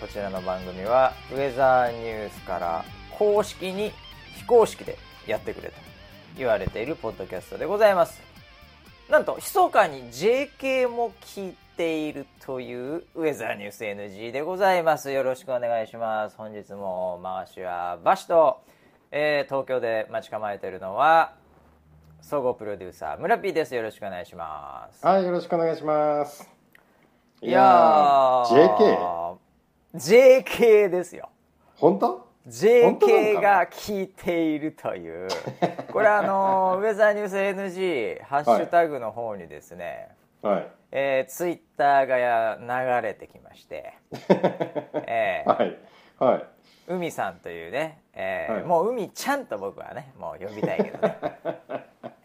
[0.00, 2.84] こちらの番組はウェザーニュースから
[3.18, 3.92] 公式に
[4.36, 5.74] 非公式でやってくれと
[6.36, 8.22] 言われているポッドキャストでございます。
[9.10, 15.10] なんと密かに JK も聞いているというウェザーニュース NG でございます。
[15.10, 16.36] よろしくお願いします。
[16.36, 18.62] 本日も回しはバシと、
[19.10, 21.34] えー東京で待ち構えているのは
[22.22, 23.74] 総合プロデューサー村 P です。
[23.74, 25.04] よろしくお願いします。
[25.04, 26.53] はい、よろしくお願いします。
[27.44, 28.76] いやー。
[28.76, 29.36] JK?
[29.94, 31.28] JK ですよ。
[31.76, 35.28] 本当？JK が聞いているという。
[35.92, 40.08] これあのウェザーニュース NG ハッシュタグの方にですね、
[40.40, 40.66] はい。
[40.90, 43.92] えーツイッターがや流れてきまして、
[45.06, 45.54] えー。
[45.54, 45.78] はい。
[46.18, 46.44] はい。
[46.86, 48.62] 海さんというね、えーはい。
[48.62, 51.18] もう海ちゃんと僕はねもう呼びたいけどね、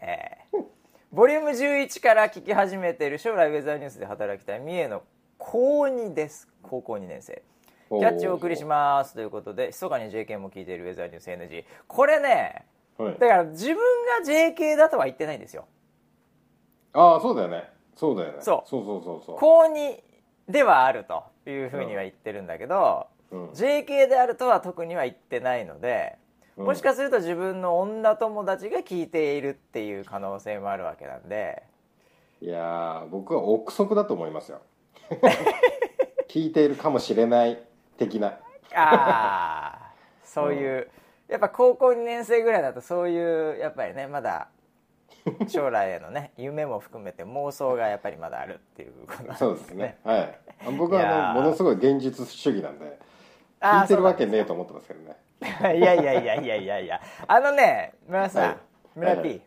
[0.00, 0.64] えー。
[1.12, 5.02] ボリューム11から聞き始めている将来ウェザーニュースで働きたい三重の
[5.40, 7.42] 高2です高校2年生
[7.88, 12.64] キャッチをお送りしますということで密かに JK も聞いているウェザーニュース NG これね
[12.98, 13.26] はいだ。
[13.26, 15.64] から自分が JK だとは言ってないんですよ
[16.92, 17.70] ああ、そうだよね。
[17.94, 18.38] そうだよね。
[18.40, 19.36] そうそうそうそうそう。
[19.38, 20.02] 高2
[20.48, 26.16] ではあるというふうには言ってるんだけど、うん JK であるとは特には言ってないので、
[26.56, 31.62] うんもしかすると自分の女友達が聞いているっていう可能性もあるわけなんで
[32.42, 34.60] いやー、僕は憶測だと思いますよ。
[36.28, 37.62] 聞いているかもしれない
[37.98, 38.38] 的な。
[38.74, 40.88] ああそういう、
[41.28, 44.48] やっぱ高校2年生ぐらいだとそういうやっぱりねまだ
[45.48, 49.36] 将来へのね 夢も含めて妄想がやっぱりまだあるっていうことなんですね。
[49.38, 49.98] そうですね。
[50.04, 50.38] はい。
[50.78, 52.98] 僕はあのものすごい現実主義なんで、
[53.60, 55.16] 聞いてるわけねえと思ってますけどね。
[55.42, 57.00] いやいやいやいやいやいや。
[57.26, 58.56] あのね村さん、はい。
[58.96, 59.22] 村はい。
[59.22, 59.42] P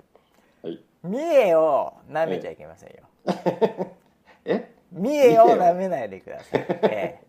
[0.63, 0.83] はい。
[1.03, 2.95] 三重を舐めちゃいけませんよ。
[4.45, 4.72] え？
[4.93, 7.19] 三重を舐めないでください、え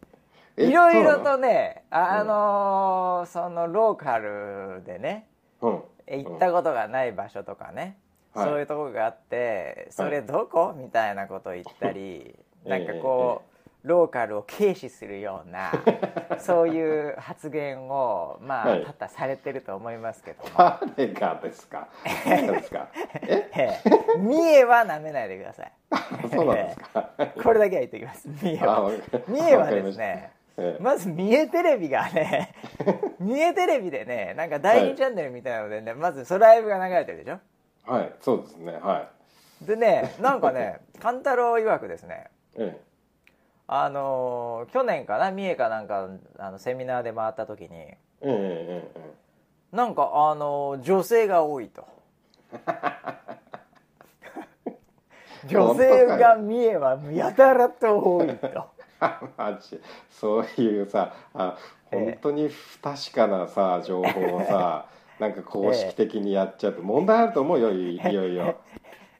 [0.56, 0.62] え。
[0.62, 5.26] えいろいろとねああのーそのローカルでね
[5.60, 5.82] のうん。
[6.06, 7.96] え行ったことがない場所とかね、
[8.34, 8.46] はい。
[8.46, 12.36] そういうとこがあってそれどこ、みたいなことを言ったり
[12.66, 13.53] なんかこう、
[13.84, 15.70] ローカルを軽視するような
[16.40, 18.84] そういう発言をまあ、はい。
[18.84, 20.50] 多々されてると思いますけども、
[20.96, 21.86] 誰がですか？
[24.18, 25.72] 三重は舐めないでください。
[26.34, 27.10] そうなんですか？
[27.42, 28.28] これだけは言っておきます。
[28.42, 28.90] 三重は。
[29.28, 30.82] 三重はですねええ。
[30.82, 32.54] まず三重テレビがね
[33.20, 37.38] 三重テレビでねなんか第2はいチャンネルみたいなのでね、まずそのライブが流れてるでしょ？
[37.92, 39.08] はいそうですねは
[39.60, 42.76] でねなんかね勘太郎曰くですねいえ
[43.66, 46.08] あのー去年かな三重かなんか
[46.38, 49.00] あのセミナーで回った時にえええええ
[49.72, 51.84] えなんかあのー女性が多いと。
[55.46, 58.66] 女性が三重はやたらと多いと。
[59.36, 59.80] マジ。
[60.10, 61.56] そういうさあ
[61.90, 64.86] ええ本当に不確かなさ情報をさ
[65.18, 68.56] なんか公式的にやっちゃうと問題あると思うよいいよいよ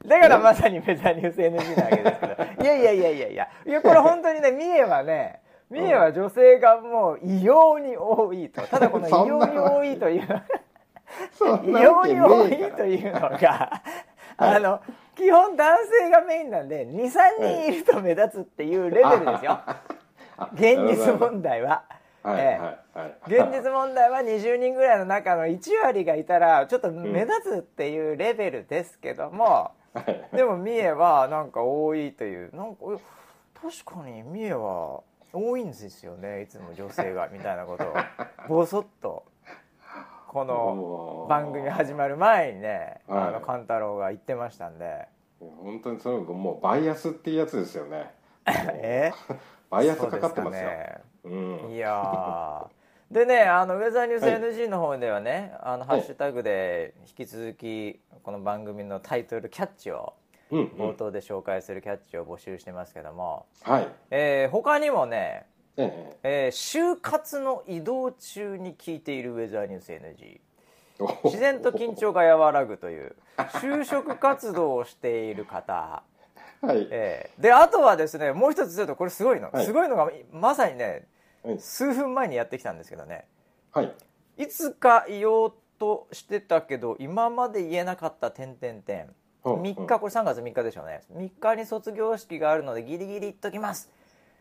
[0.07, 2.63] だからまさにメザーニュース NG なわけですけど。
[2.63, 3.49] いやいやいやいやいや。
[3.67, 8.63] いやこれ本当にね三重はね三重は女性がもう異様に多いと。
[8.63, 10.43] ただこの異様に多いという。
[11.65, 13.83] 異様に多いというのが
[14.37, 14.81] あの
[15.15, 19.61] 基本男性がメインなんで23人いると目立つっていうレベルですよ。
[20.37, 21.85] あ現実問題は。
[23.27, 29.84] 現実問題は20人ぐらいの中の1割がいたらちょっと目立つっていうレベルですけども、はい
[30.33, 32.99] でも三重はなんか多いというなんかえ
[33.85, 35.01] 確かに三重は
[35.33, 37.95] 多いんですよねいつも女性がみたいなことを。
[38.49, 39.25] ぼそっと
[40.29, 43.33] この番組始まる前にねあはい。
[43.35, 45.07] の勘太郎が言ってましたんで。
[45.41, 48.13] 本当にそれもうバイアスっていうやつですよね。
[48.47, 49.13] え？
[49.71, 50.69] バイアスかかってますよ。
[50.69, 51.01] ね。
[51.25, 51.71] うん。
[51.71, 54.41] いやーでねあのウェザーニュースはい。
[54.41, 60.15] NG の方ではね、あのハはいッシュタグで引き続きこの番組のタイトルキャッチを
[60.51, 60.67] うんうん。
[60.91, 63.89] 冒頭で紹介するキャッチを募集してますけども、はい。
[64.11, 65.47] えー他にもね、
[65.77, 70.41] ええー就活の移動中に聞いているウェザーニュース NG
[71.01, 76.03] え自然と緊張が和らぐという 就職活動をしている方。
[76.63, 76.89] はい。
[76.91, 79.65] えーであとはですねもう一つちょっとこれすごいの、はい。
[79.65, 81.05] すごいのがまさにねはい
[81.59, 83.27] 数分前にやってきたんですけどね。
[83.73, 83.95] はい。
[84.39, 89.07] いつか言おうとしてたけど今まで言えなかった点点点。
[89.45, 91.03] うん3日これ3月3日でしょうね。
[91.13, 93.91] 3日に卒業式があるのでギリギリ言っときます。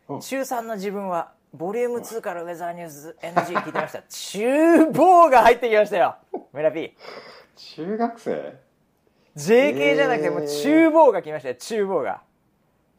[0.08, 0.20] うん。
[0.20, 4.02] 中3の自分はボリューム2からウェザーニュース NG 聞いてました。
[4.08, 6.16] 厨房が入ってきましたよ。
[6.52, 6.96] 村 P
[7.56, 8.54] 中学生
[9.36, 11.54] ？JK じゃなくてもうえー厨房が来ましたよ。
[11.56, 12.22] 厨房が。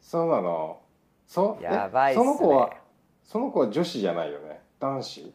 [0.00, 0.78] そうなの。
[1.26, 2.24] そやばいっすね。
[2.24, 2.70] その子は
[3.26, 4.60] その子は女子じゃないよね？
[4.80, 5.32] 男子？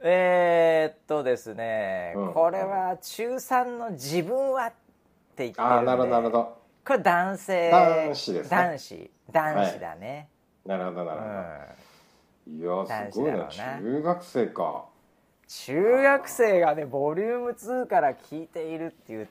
[0.00, 2.32] えー、っとですね、うん。
[2.32, 4.70] これは中3の自分はっ
[5.34, 6.58] て言ってああなるほどなるほど。
[6.84, 8.56] これ男性男子ですね。
[8.56, 10.28] 男子男子だね、
[10.64, 11.26] なるほどなうるほ
[12.76, 13.48] ど、んいやすごいな。
[13.48, 14.84] 中学生か。
[15.48, 19.28] 中学生がねボリューム2から聞いているっていう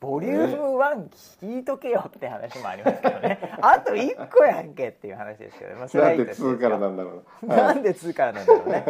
[0.00, 1.08] ボリューム1
[1.42, 3.38] 聞いとけよって話もありますけどね。
[3.60, 7.46] あと1個やんけっていう話ですけど、まあ、それはないんでいとして2からなんだろう。
[7.46, 8.84] な なんで2からなんだろうね、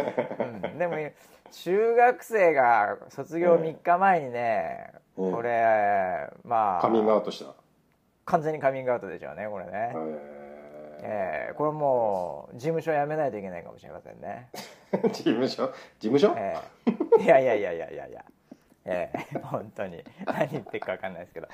[0.62, 0.96] うん、でも
[1.50, 5.32] 中学生が卒業3日前にね、うん。
[5.32, 7.54] これまあカミングアウトした？
[8.26, 9.72] 完全にカミングアウトでしょうねこれね、
[11.00, 15.66] ええーこれもう事務所辞めないといけないかもしれませんね、ー 事務所？
[15.98, 18.24] 事務所、えーいやいやいやいやいやいや
[18.90, 20.02] えー本当に。
[20.24, 21.48] 何言ってるか分かんないですけど、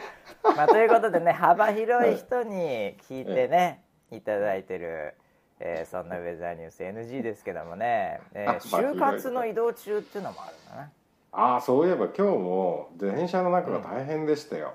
[0.56, 3.82] まあ、ということでね幅広い人に聞いてね、
[4.12, 5.14] いただいてる、
[5.58, 10.90] えーそんなウェザーニュース NG ですけどもね、えーあ就活の移動中っていうのもあるんだな。
[11.32, 14.74] ああそういえば今日も電車の中が大変でしたよ、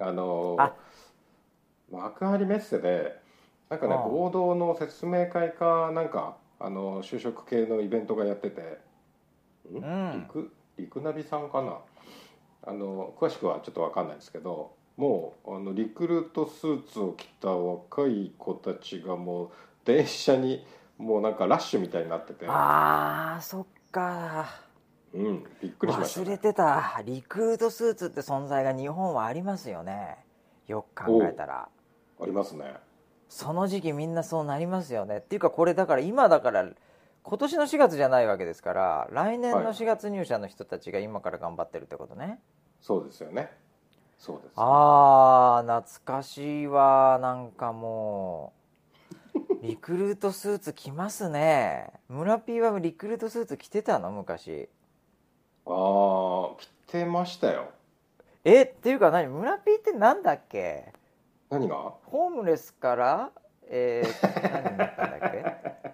[0.00, 0.74] あのーあ。
[1.92, 3.16] 幕張メッセで
[3.70, 8.78] なんかね合同の説明会かなんかあの就職系のイベントがやってて。
[9.72, 10.20] ん、うん。
[10.20, 11.78] リクリクナビさんかな？
[12.66, 19.50] あの詳しくはちょっと分かんないですけどもうあのリクルートスーツを着た若い子たちがもう
[19.84, 20.64] 電車に
[20.96, 24.46] もうなんかラッシュみたいになってて、あーそっか。
[25.12, 27.02] うん、びっくりしました、忘れてた。
[27.04, 30.16] リクルートスーツって存在が日本はありますよね。
[30.66, 31.68] よく考えたら。
[32.20, 32.74] ありますね。
[33.28, 35.18] その時期みんなそうなりますよね。
[35.18, 36.68] っていうかこれだから今だから
[37.26, 42.38] 今年の4月じゃないわけですから来年の4月入社の人たちが今から頑張ってるってことね、
[42.82, 43.50] そうですよね。
[44.18, 44.52] そうです。
[44.56, 47.18] あー懐かしいわ。
[47.20, 48.52] なんかも
[49.34, 51.90] うリクルートスーツ着ますね。
[52.08, 54.10] 村 P はリクルートスーツ着てたの？
[54.10, 54.68] 昔。
[55.66, 57.70] ああ着てましたよ。
[58.44, 59.28] えっていうか何？
[59.28, 60.92] 村 P ってなんだっけ？
[61.48, 61.94] 何が？
[62.04, 63.30] ホームレスから？
[63.66, 65.93] えー、何になったんだっけ？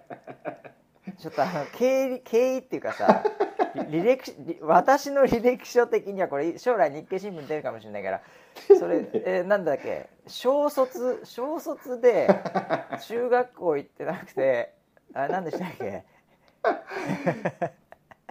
[1.21, 3.23] ちょっとあの経理経緯っていうかさ
[3.89, 8.21] 履歴履私の履歴書的にはこれ将来日経新聞出るかもしれないから
[8.79, 12.27] それ、えーなんだっけ小卒小卒で
[13.07, 14.73] 中学校行ってなくて
[15.13, 16.03] あ何でしたっけ？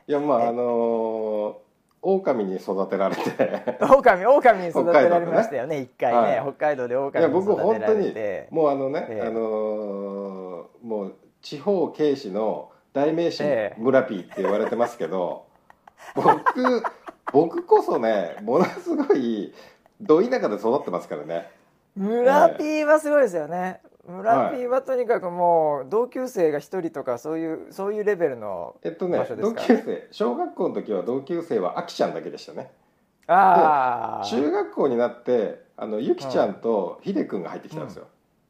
[0.08, 1.54] いやまああのー、
[2.02, 3.78] 狼に育てられて。
[3.80, 6.54] 狼狼に育てられましたよね一回ね、はい。
[6.56, 9.26] 北海道でい狼にや僕育てら本当にれてもうあのね、ええ。
[9.28, 13.80] あのーもう地方警視の代名詞ええ。
[13.80, 15.44] 村ピーって言われてますけど、
[16.14, 16.82] 僕
[17.32, 19.52] 僕こそねものすごい
[20.00, 21.50] ど田舎で育ってますからね。
[21.96, 23.80] 村 P はすごいですよね。
[24.08, 29.60] 村 P はとにかくもう同級生が一人とかそういうそういうレベルのえっとね場所です同か？
[29.68, 32.70] らね級生小学校の時は同級生はあきちゃんだけでしたね。
[33.26, 38.06] ああ中学校になってあのゆきちゃんとひでくんが入ってきたんですよ、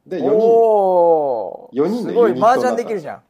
[0.07, 0.31] で4人。
[0.33, 2.31] おお四人のすごい。
[2.31, 3.23] ユニット麻雀できるじゃん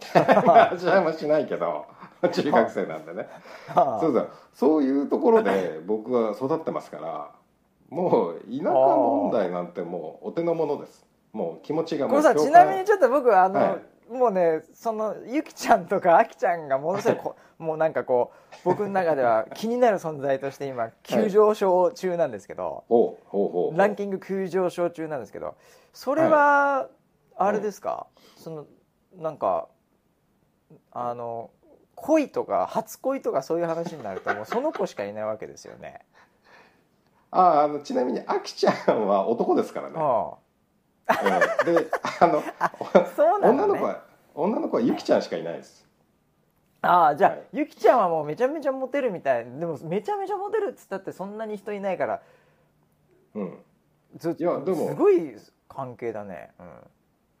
[0.14, 1.86] 味はしないけど
[2.32, 3.28] 中学生なんでね。
[3.74, 4.30] そうそう。
[4.52, 7.30] そういうところで僕は育ってますから
[7.90, 11.06] もう田舎問題なんてもうお手の物です。
[11.32, 13.78] もう気持ちがもうさちなみにちょっと僕あの、は
[14.10, 25.56] もうねそのゆきちゃんとかあきちゃんがものすごいこもうなんかこう僕の中では気になる存在として今急上昇中なんですけど、ほうほうほうランキング急上昇中なんですけど
[25.92, 26.88] それは
[27.36, 28.66] あれですか、その
[29.16, 29.68] なんか
[30.92, 31.50] あの
[31.94, 36.00] 恋とか初恋とかそういう話になるともうその子しかいないわけですよね。
[37.30, 40.36] ああのちなみにあきちゃんは男ですからね、あ
[41.08, 41.74] うん。
[41.74, 43.48] であ のね。
[43.48, 44.02] 女の子は
[44.34, 45.86] 女の子はゆきちゃんしかいないです。
[46.82, 47.42] ああじゃあ、はい。
[47.52, 49.44] ゆきちゃんはもうめちゃめちゃモテるみたい。
[49.44, 52.22] でもめちゃめちゃモテるっつったってそんなに人いないから
[53.34, 53.64] うん。
[54.16, 55.36] ずいやでもすごい
[55.68, 56.52] 関係だね。
[56.58, 56.66] うん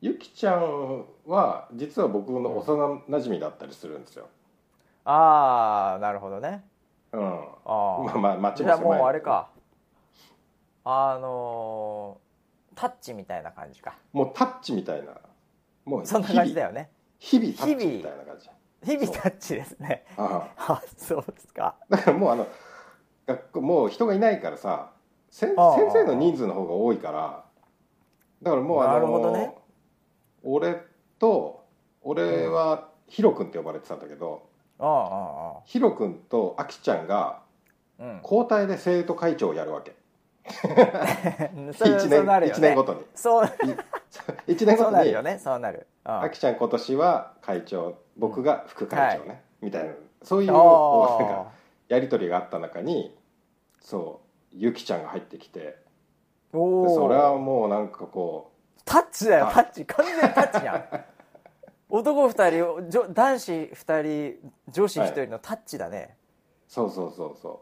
[0.00, 4.28] ゆきちゃんは実は僕の幼馴染だったりするんですよ、
[5.04, 6.64] ああなるほどね。
[7.12, 9.48] うん、ああまあまあマッチじゃあもうあれか。
[10.84, 12.26] あのー
[12.76, 13.96] タッチみたいな感じか。
[14.12, 15.14] もうタッチみたいな。
[15.86, 16.90] もうそんな感じだよね。
[17.18, 18.50] 日々タッチみたいな感じ。
[18.84, 20.04] 日々タッチですね。
[20.18, 21.74] ああ そうですか。
[21.80, 22.46] あだからもうあの
[23.26, 24.92] 学校もう人がいないからさ
[25.30, 25.56] 先先
[25.90, 27.44] 生の人数の方が多いから
[28.42, 29.54] だからもうあのなるほどね
[30.46, 30.76] 俺
[31.18, 31.64] と
[32.02, 34.48] 俺はヒロ君って呼ばれてたんだけど、
[34.78, 37.40] ああヒロ君とアキちゃんが
[38.22, 39.94] 交代で生徒会長をやるわけ。
[40.46, 42.58] それ1そう年なるよね。
[42.58, 43.00] 一年ごとに。
[43.16, 43.46] そう。
[43.46, 43.48] い
[44.54, 49.94] 1年ごとなるよねそうなる、うんあきちゃん今年は会長僕が副会長ね、みたいな。
[50.22, 51.50] そういうあこうなんーか
[51.88, 53.16] やり取りがあった中に
[53.80, 54.20] そ
[54.52, 55.60] うゆきちゃんが入ってきて。
[55.60, 55.76] で
[56.52, 58.52] おおそれはもうなんかこ
[58.86, 59.84] タッチだよあタッチ。
[59.84, 60.84] 完全にタッチやん。
[61.90, 66.16] 男二人じょ男子二人女子一人のタッチだね、
[66.68, 67.60] うそうそうそうそ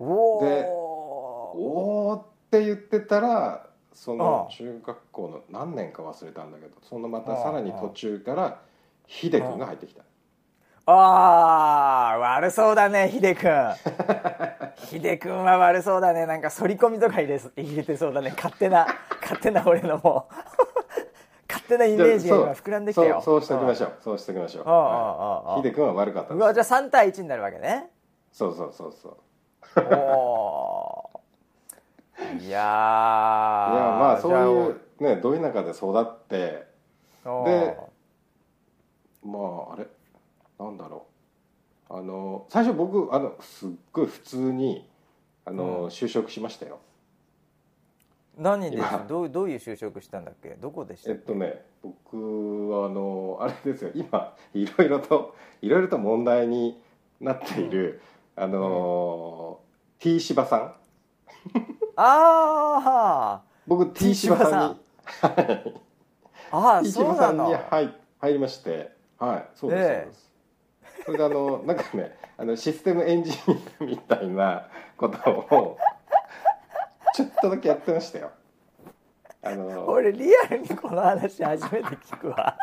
[0.00, 0.04] う。
[0.04, 8.62] おおでおーって言ってたらその中学校の何年か忘れたんだけどそのまたさらに途中から
[9.06, 10.02] ひでくんが入ってきた
[10.86, 13.50] ああ悪そうだねヒデ君。
[14.76, 16.26] ヒデ君は悪そうだね。
[16.26, 18.32] なんか反り込みとか入れそ入れてそうだね。
[18.36, 18.86] 勝手な
[19.20, 20.26] 勝手な俺のも。
[20.30, 20.34] う
[21.48, 23.20] 勝手なイメージが今膨らんできたよ。
[23.22, 24.62] そうしておきましょょうそうしておきましょ
[25.54, 25.56] う。
[25.58, 27.90] ひでくんは悪かったうわじゃあ3対1になるわけね。
[28.32, 29.16] そうそうそうそう。
[29.94, 32.40] おー。
[32.44, 33.72] いやー。
[33.72, 36.66] いいやまあそういうねど田舎で育って
[37.44, 37.78] で
[39.24, 39.38] ま
[39.70, 39.86] ああれ？
[40.64, 41.06] なんだろ
[41.90, 41.94] う。
[41.94, 44.88] あの最初僕あのすっごい普通に
[45.44, 45.86] あの、うん。
[45.86, 46.78] 就職しましたよ。
[48.38, 49.04] 何で今。
[49.06, 50.50] どうどういう就職したんだっけ？
[50.50, 51.18] どこでしたっけ？
[51.18, 53.90] えっとね僕はあのあれですよ。
[53.94, 56.80] 今いろいろといろいろと問題に
[57.20, 58.00] なっている、
[58.34, 59.60] あの、
[59.98, 60.74] T 芝さん。
[61.94, 65.72] あ僕 T 芝さんにー
[66.50, 68.92] あー T そう芝さなんのに入入りまして。
[69.18, 69.48] はい。
[69.54, 70.02] そうです、ええ。
[70.04, 70.31] そうです
[71.04, 73.36] それであのなんかねあのシステムエンジニ
[73.80, 75.78] アみたいなことを
[77.14, 78.30] ちょっとだけやってましたよ。
[79.42, 82.56] あの俺リアルにこの話初めて聞くわ。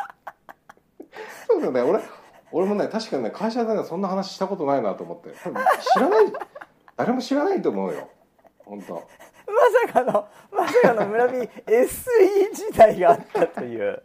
[1.46, 1.80] そうだよね。
[1.82, 2.00] 俺
[2.52, 5.30] 俺もね確かにね会社でねそんな話したことないなと思って。
[5.38, 6.32] 知らない
[6.96, 8.08] 誰も知らないと思うよ。
[8.64, 8.94] 本当。
[8.94, 9.00] ま
[9.86, 11.48] さかのまさかの村見 SE
[12.54, 14.02] 時代があったという。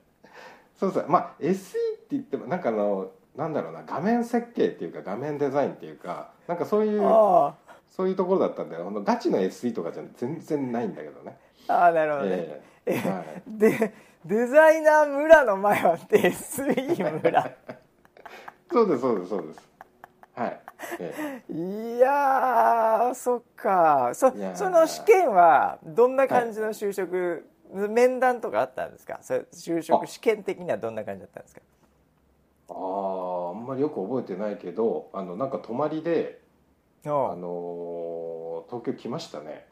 [0.80, 1.06] そうそう。
[1.08, 7.56] まあ SE って言ってもなんかあのなんだろうな画面設計っていうか画面デザインっていうかなんかそういうあ
[7.90, 11.38] そういうところだったんであのガチの SE とかじゃ全然ないんだけどね。
[11.68, 13.10] あああなるほどね、ええ。
[13.10, 13.44] はい。
[13.48, 13.94] で
[14.26, 17.52] デザイナー村の前は SE 村。
[18.72, 19.70] そうですそうですそうです。
[20.34, 20.60] はい、
[21.00, 24.12] えいやーそっか。
[24.14, 29.20] そその試験はどんな感じの就職、面談とかあったんですか？
[29.22, 30.08] それ就職あ。
[30.08, 31.62] 試験的にはどんな感じだったんですか？
[31.62, 31.75] え
[32.70, 36.42] あああんまりよく覚えてないけどあのなんか泊まりで
[37.06, 39.68] あおのー東京来ましたね。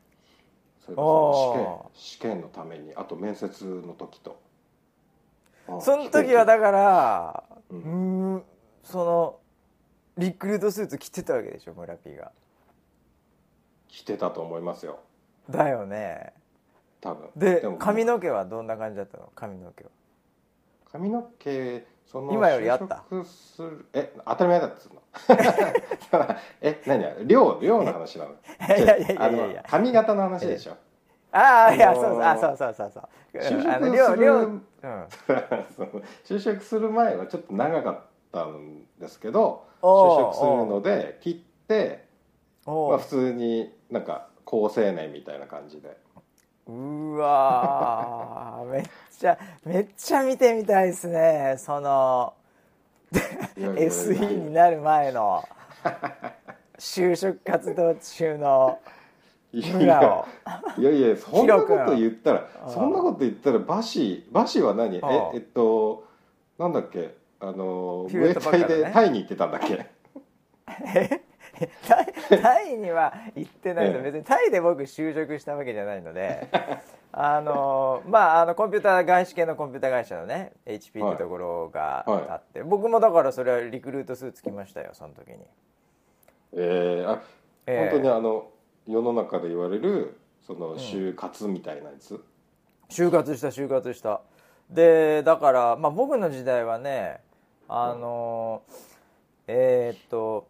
[0.85, 4.39] それおこそ試験試験のためにあと面接の時と。
[5.67, 8.35] あその時はだからううん。
[8.35, 8.43] ーん
[8.83, 9.39] その
[10.17, 12.31] リクルートスーツ着てたわけでしょ村 P が。
[13.87, 14.99] 来てたと思いますよ。
[15.49, 16.33] だよね。
[17.01, 17.29] 多分。
[17.35, 19.31] でも髪の毛はどんな感じだったの？
[19.33, 19.89] 髪の毛は。
[20.91, 23.03] 髪の毛その今よりあった？
[23.09, 23.85] 就職する。
[23.93, 25.01] え当たり前だっつうの？
[26.61, 28.31] え何量量の話なの？
[28.31, 28.35] い
[28.69, 30.73] やいやいやいや髪型の話でしょ？
[31.31, 33.37] ああいやあのーそうあそうそうそうそう。
[33.37, 34.63] 就職す量量うん。
[36.25, 37.99] 就職する前はちょっと長かっ
[38.31, 42.05] たんですけど就職するので切って
[42.65, 45.97] まあ普通になんか高青年みたいな感じで
[46.67, 48.83] うわーめっ
[49.19, 52.33] ちゃめっちゃ見てみたいですねその
[53.55, 55.43] SE になる前の
[56.79, 58.79] 就職活動中の
[59.53, 64.95] いやいやいやそんなこと言ったらそんなこと言ったらバシバシは何？
[64.97, 65.01] え
[65.35, 66.07] えっと
[66.57, 67.13] なんだっけ？
[67.39, 69.85] あのムエタイでタイに行ってたんだっけ？
[70.65, 71.21] タイ
[72.41, 74.01] タイには行ってないの、ええ。
[74.03, 76.47] 別にタイで僕就職したわけじゃないので。
[77.15, 85.37] あのまああのコンピューター外資系のコンピューター会社のね HP ってところがはいあって、僕もだからそれはリクルートスーツ着ましたよその時に、
[86.53, 87.21] えー、あ
[87.67, 87.89] ええ。
[87.91, 88.47] 本当にあの
[88.87, 92.19] 世の中で言われるその就活みたいなやつ、
[92.89, 94.21] 就活した就活した。
[94.71, 97.19] でだから、まあ、僕の時代はね
[97.67, 98.63] あの
[99.45, 100.47] えーっと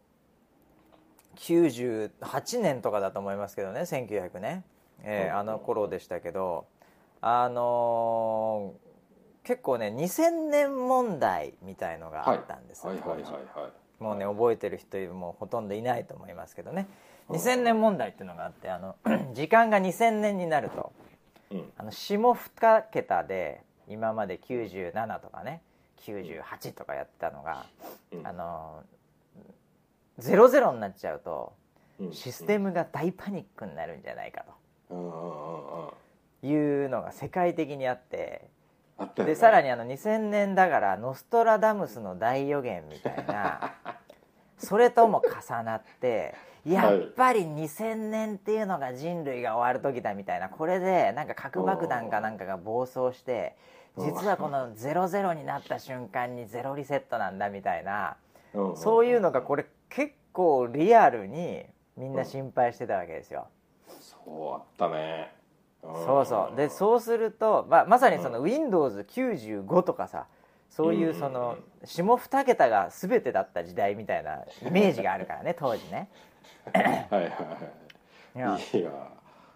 [1.36, 4.63] 98年とかだと思いますけどね1900年、
[5.04, 5.40] えーうん。
[5.40, 6.66] あの頃でしたけど。
[7.25, 8.94] あのー
[9.44, 13.00] 結構ね2000年問題みたいのがあったんですよ、はい。
[13.00, 16.88] はいはいもうね覚えてる人もほとんどいないと思いますけどね。
[17.30, 18.96] 2000年問題っていうのがあってあの
[19.34, 20.92] 時間が2000年になると
[21.52, 21.72] うん。
[21.78, 25.62] あの下2桁で今まで97とかね
[26.02, 27.66] 98とかやってたのが、
[28.12, 28.28] うん。
[28.28, 28.84] あの
[30.20, 31.53] 00になっちゃうと
[32.00, 32.13] うん。
[32.13, 34.43] システムが大パニックになるんじゃないか
[34.89, 35.93] と。
[36.43, 38.48] いうのが世界的にあって
[39.15, 43.74] でさらにあの2000年だからノストラダムスの大予言みたいな
[44.58, 53.55] それとも重なってやっぱり2000年っていうのが人類が終わる時だみたいなこれでなんか核爆弾かなんかが暴走して
[53.98, 58.17] 実はこの00になった瞬間にゼロリセットなんだみたいな
[58.53, 58.77] うん。
[58.77, 59.65] そういうのがこれ
[59.96, 61.64] 結構リアルに
[61.96, 63.48] みんな心配してたわけですよ。
[63.88, 65.32] そうあったね。
[65.82, 66.58] そうそう。
[66.58, 70.26] でそうすると、まあ、まさにその Windows95 とかさ
[70.70, 76.10] そういうその下2桁が全てだった時代みたいなイメージがあるからね 当時ね。
[76.74, 77.28] はいはいは
[78.36, 78.38] い。
[78.38, 78.58] いや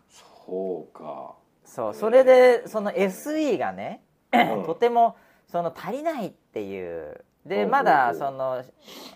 [0.10, 1.34] そうか。
[1.66, 4.66] そうそれでその SE がねうん。
[4.66, 5.16] とても
[5.48, 8.64] その足りないっていうでうんまだその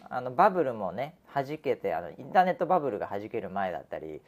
[0.10, 4.22] あのバブルもね弾けてあのインターネットバブルが弾ける前だったり、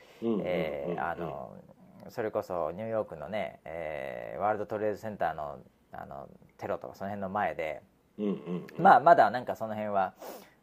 [2.10, 5.60] それこそニューヨークのね、えーワールドトレードセンターの
[5.92, 7.82] あのテロとかその辺の前で、
[8.18, 10.14] うんうんまあまだなんかその辺は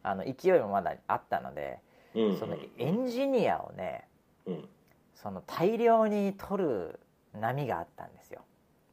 [0.03, 1.79] あの勢いもまだあったので、
[2.15, 2.39] うんうん。
[2.39, 4.07] そのエンジニアをね
[4.45, 4.69] うん。
[5.13, 6.99] その大量に取る
[7.39, 8.41] 波があったんですよ。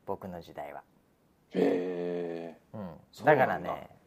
[0.06, 0.82] 僕の時代は。
[1.52, 3.46] へうん、そうなんだ。
[3.46, 3.97] だからね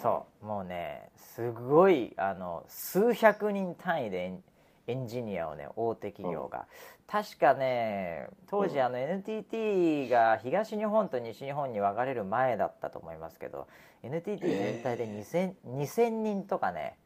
[0.00, 0.46] そう。
[0.46, 4.38] もうねすごいあの数百人単位で
[4.86, 6.66] エンジニアをね大手企業が、
[7.06, 13.66] 確かね当時あの NTT が東日本と西日本に分かれる前だったと思いますけど
[14.02, 16.96] NTT 全体で 2000, 2000人とかね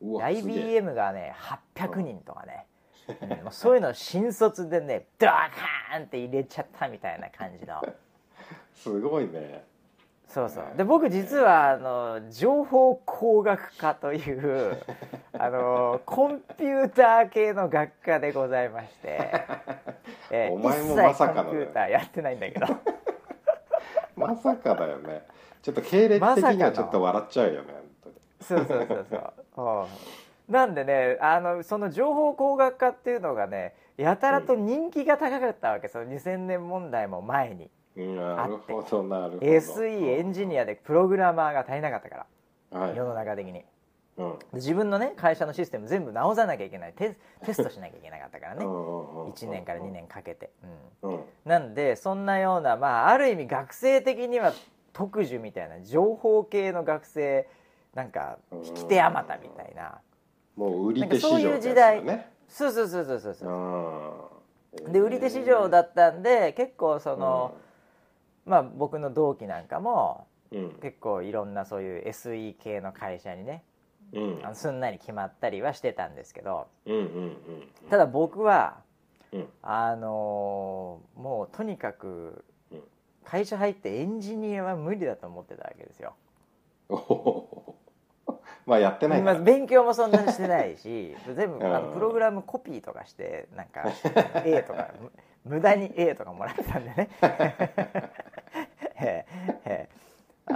[0.00, 1.34] IBM がね
[1.74, 2.66] 800人とかね、
[3.20, 3.28] うん。
[3.44, 7.82] もうそういうのを新卒でねドカーンって入れちゃったみたいな感じの。
[8.74, 9.64] すごいね
[10.28, 10.64] そうそう。
[10.76, 14.76] で僕実はあの情報工学科という
[15.32, 19.18] あのコンピューター系の学科でございまして、
[20.30, 21.50] えーお前もまさかのね。
[21.50, 22.66] コンピューターやってないんだけど。
[24.16, 25.22] まさかだよね。
[25.62, 29.16] ちょっと経歴的にはちょっと笑っちゃうよね本そうそうそうそ
[29.56, 29.62] う。
[29.62, 29.86] うん。
[30.52, 37.70] なんでねあのその情報工学科っていうのがねやたらと人気が高かったわけその2000年問題も前に
[38.06, 39.46] なるほどなるほど。
[39.46, 42.26] SE エンジニアでプログラマーが足りなかったか
[42.72, 42.80] ら。
[42.80, 42.96] はい。
[42.96, 43.64] 世の中的に。
[44.18, 44.38] うん。
[44.38, 46.92] で自分のね会社のシステム全部直さなきゃいけない。
[46.92, 48.64] テテストしなきゃいけなかったからね。
[48.64, 50.50] 1 1年から2年かけて、
[51.02, 51.20] うん、うん。
[51.44, 54.52] なんでそんなようなまあある意味学生的には
[54.92, 57.48] 特需みたいな情報系の学生
[57.94, 59.98] なんか引き手あまたみたいな。
[60.56, 62.24] もう売り手市場なんかそういう時代。
[62.48, 64.86] そうそうそうそうそうそう。
[64.86, 64.92] うん。
[64.92, 67.54] で売り手市場だったんで結構その、
[68.48, 70.70] まあ僕の同期なんかもうん。
[70.80, 73.62] 結構いろんなそういう SE 系の会社にね
[74.12, 74.40] うん。
[74.42, 77.34] あのすんなり決まったりはしてたんですけどうんうんうん
[77.90, 78.78] ただ僕は
[79.32, 79.48] うん。
[79.62, 82.82] あのーもうとにかくうん。
[83.24, 86.14] 会社入ってエンジニアは無理だと思ってたわけですよ。
[88.64, 93.84] まあやってない勉強もそんなにしてないし 全部あのうんプログラムコピーとかしてなんか
[94.44, 95.10] A とかむ
[95.56, 97.08] 無駄に A とかもらってたんでね。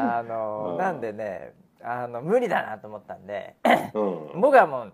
[0.03, 3.57] あのなんでねあの無理だなと思ったんで
[3.95, 4.41] うん。
[4.41, 4.93] 僕はもう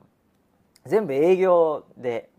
[0.87, 2.31] 全部営業で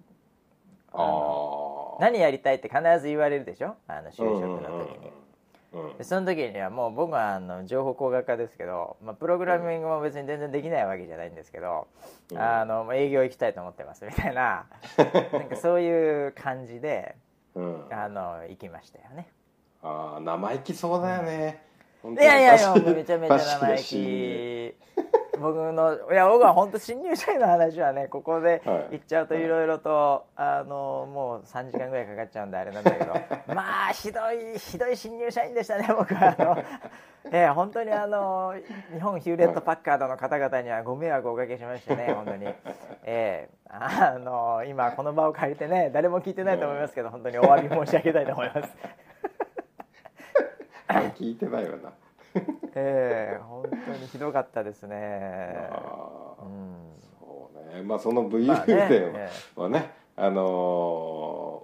[1.99, 3.75] 何やりたいって必ず言われるでしょ？
[3.87, 5.07] あの就職の時に。
[5.07, 5.19] うん
[5.99, 11.85] でその時にはもう僕はあの情報工学科ですけど、まあ、プログラミングも別に全然できないわけじゃないんですけど、
[12.31, 12.39] うん。
[12.41, 14.65] あの営業行きたいと思ってますみたいな
[15.31, 17.15] なんかそういう感じで
[17.53, 17.85] うん。
[17.91, 19.27] あの行きましたよね。
[19.83, 21.61] ああ生意気そうだよね。
[21.61, 21.68] 本
[22.03, 24.75] いやいやいやもうめちゃめちゃ生意気。
[25.39, 28.87] 僕のいや僕は本当新入社員の話はねここではい。
[28.91, 33.13] 言っちゃうといろいろと、あのもう3時間ぐらいかかっちゃうんであれなんだけど。
[33.53, 36.57] まあひどいひどい新入社員でしたね僕はあの、
[37.31, 38.53] ええ本当にあの
[38.93, 42.45] 日本ヒューレット・パッカードの方々にはご迷惑をおかけしましたね 本当に。
[43.03, 48.75] ええあの今この場を借りてね誰も聞いてないと思いますけど本当にお詫び申し上げたいと思います
[50.89, 51.93] 聞いてないよな。
[52.75, 55.67] ええ本当にひどかったですね。
[55.71, 56.75] ああうん。
[57.19, 57.81] そうね。
[57.81, 60.43] まあその武勇伝えはねあの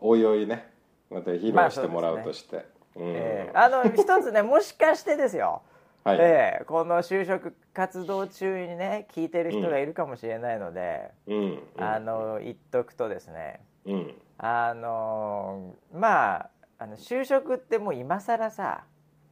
[0.01, 0.71] ーおいおいね。
[1.09, 2.65] また披露してもらうとして。
[2.95, 3.03] うん。
[3.07, 3.51] ええ。
[3.53, 5.61] あの一つねもしかしてですよ、
[6.03, 6.17] はい。
[6.19, 11.59] ええこの就職活動中にね聞いてる人がいるかもしれないので、うん。
[11.77, 13.61] あの言っとくとですね。
[13.85, 14.15] うん。
[14.37, 18.83] あのまああの就職ってもう今更さ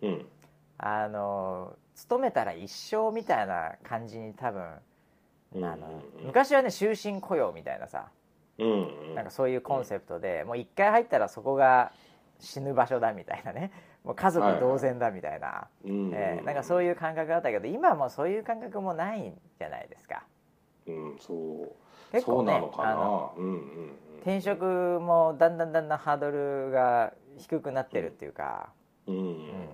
[0.04, 0.26] うん。
[0.78, 4.62] あの勤めたら一生みたいな感じに多分、
[5.56, 8.10] うんあの昔はね終身雇用みたいなさ。
[9.16, 11.92] なんかそういうコンセプトで、もう一回入ったらそこが
[12.39, 13.72] 死ぬ場所だみたいなね。
[14.04, 20.26] もう家族同然だみたいな、うんえーなんかそういう感覚があったけど今はもうそういう感覚もないんじゃないですか。
[20.86, 21.72] うんそう。
[22.12, 23.98] 結構ねあのうんうんうん。
[24.22, 24.66] 転職
[25.02, 28.72] もだんだんだんだんハードルが低くなってるっていうか、
[29.08, 29.24] うんうん。
[29.24, 29.70] うん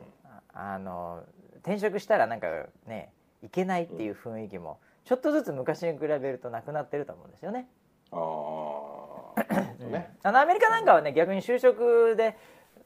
[0.59, 1.23] ああの
[1.59, 2.47] 転職したらなんか
[2.85, 3.11] ね
[3.43, 7.67] いけないっていう雰囲気もちょっとずつ昔に比べるとなくなってると思うんですよね。
[8.11, 8.17] あ
[9.35, 10.13] あね。
[10.21, 12.37] あのアメリカなんかはね逆に就職で、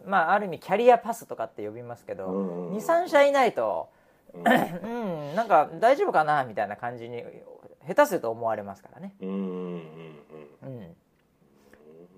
[0.06, 2.78] まあ、ある意味キャリアパスとかって呼びますけど、うんうんうん。
[2.78, 3.90] 23社いないと、
[4.34, 4.44] うん。
[4.48, 7.24] うん、なんか大丈夫かなみたいな感じに
[7.88, 9.16] 下手すると思われますからね。
[9.22, 10.96] うん。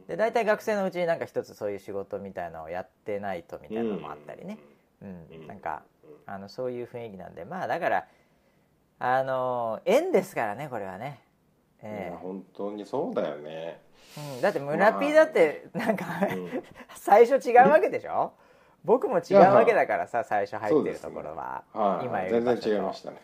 [0.07, 4.74] で大体学生のうちになんか一つそういう仕事みたいなのをやってないとみたいなのもあったりね、うん
[5.47, 5.83] なんか
[6.25, 7.45] あのそういう雰囲気なんで。
[7.45, 8.07] まあだから
[8.99, 11.21] あの縁ですからねこれはね、
[11.81, 13.79] えや本当にそうだよね。
[14.17, 16.63] えうん、だって村 P だってなんか、うん。
[16.95, 18.33] 最初違うわけでしょ？
[18.83, 22.05] 僕も違うわけだからさ最初入ってるところは、はい。
[22.05, 23.17] 今いる全然違いましたね。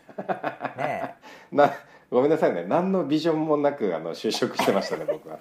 [0.76, 1.14] ね
[1.50, 1.72] な
[2.10, 2.64] ごめんなさいね。
[2.64, 5.38] 何のビジョンもなくあの就職してましたね僕は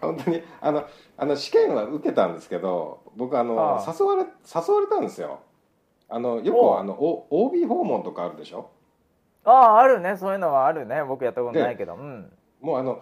[0.00, 0.84] 本当にあの
[1.16, 5.40] あの試験は受けたんですけど僕あの誘われ誘われたんですよ。
[6.08, 8.70] あのよくあのお OB 訪問とかあるでしょ？
[9.44, 10.16] あああるね。
[10.16, 11.02] そういうのはあるね。
[11.04, 11.94] 僕やったことないけど。
[11.94, 12.32] うん。
[12.60, 13.00] もうあの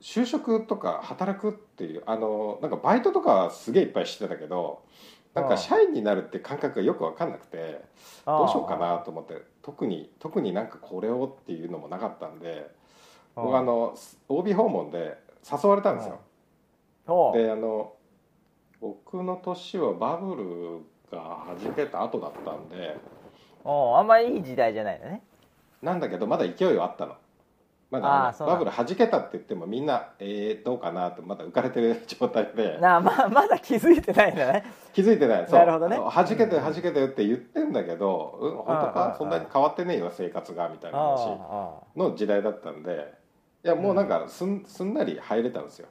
[0.00, 4.82] 就職とか働くっていうあのなんかバイトとかはすげえいっぱいしてたけど
[5.34, 7.82] なんか社員になるって感覚がよく分かんなくて
[8.24, 12.70] どうしようかなと思って特に特になんかこれをっていうのもなかったんで
[13.34, 13.94] 僕あの
[14.30, 16.18] OB 訪問で誘われたんですよ。
[17.34, 17.92] であの
[18.80, 22.96] 僕の年はバブルが弾けた後だったんで。
[23.64, 25.22] おうあんまりいい時代じゃないのね。
[25.82, 27.14] なんだけどまだ勢いはあったの。
[27.90, 32.78] まだバブル弾けたって言ってもみんなえー、どうかなってまだ浮かれてる状態で。
[32.78, 34.64] なあままだ気づいてないんだね。
[34.92, 35.46] 気づいてない。
[35.48, 35.58] そう。
[35.58, 35.96] なるほどね。
[35.96, 39.16] 弾けて弾けてって言ってんだけど、うん、本当か？
[39.18, 43.12] そんなに変わってねえよ生活がみたいなあ話あの時代だったんで
[43.62, 45.88] いやもうなんかすんすんなり入れたんですよ。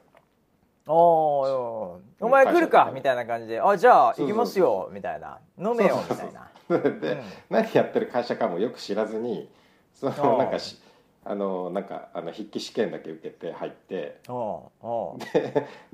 [0.86, 2.90] おおお前来るか？
[2.92, 6.50] みたいな感じで「あじゃあ行きますよ」みたいな「飲めよ」みたいな。
[6.68, 7.22] で、うん。
[7.48, 9.48] 何やってる会社かもよく知らずに
[9.94, 10.80] そのなんかし
[11.24, 14.20] あのなんかあの筆記試験だけ受けて入って。
[14.28, 15.18] おうおう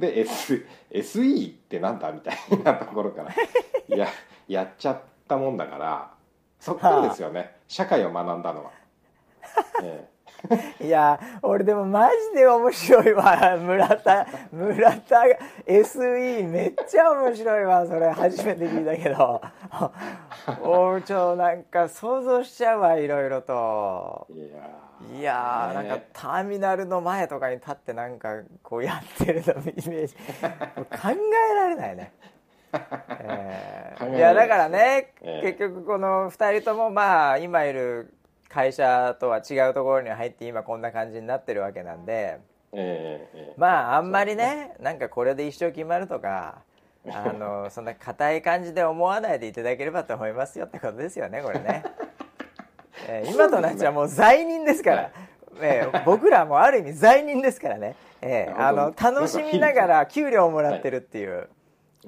[0.01, 3.35] で S SE ってなんだみたいなところから
[3.95, 4.07] や
[4.49, 6.11] やっちゃったもんだから
[6.59, 7.57] そっからですよね。
[7.69, 8.71] 社会を学んだのは。
[9.83, 10.09] え
[10.81, 13.57] いや俺でもマジで面白いわ。
[13.59, 15.23] 村田村田
[15.67, 17.87] SE めっちゃ面白いわ。
[17.87, 19.41] それ初めて聞いたけど。
[20.63, 24.27] おちょなんか想像しちゃうわいろいろと。
[24.31, 24.51] え
[25.19, 30.15] いやー、ねなんかターミナルの前とかに立ってなんかこうやってるの イメージ。
[30.15, 30.19] 考
[31.51, 32.13] えられないね。
[32.73, 34.15] えー。
[34.15, 38.15] いいやだからね、ええ結局この2人ともまあ今いる
[38.57, 42.41] 会社とは違うところに入って今こんな感じになってるわけなんで
[42.73, 43.55] ええええ。
[43.59, 46.63] まああんまりねなんかこれで一生決まるとか
[47.07, 51.85] あの そんな硬い感じで思わないでいただければと思いますよってことですよねこれね。
[53.07, 55.11] えー今となっちゃもう罪人ですから、
[55.61, 61.51] えー僕らもある意味罪人ですからね、えーあの楽しみながら給料をもらってるっていう、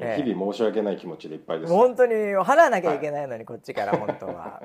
[0.00, 1.72] ええ日々申し訳ない気持ちでいっぱいです。
[1.72, 4.62] 本当に払わなきゃいけないのにこっちから 本当は、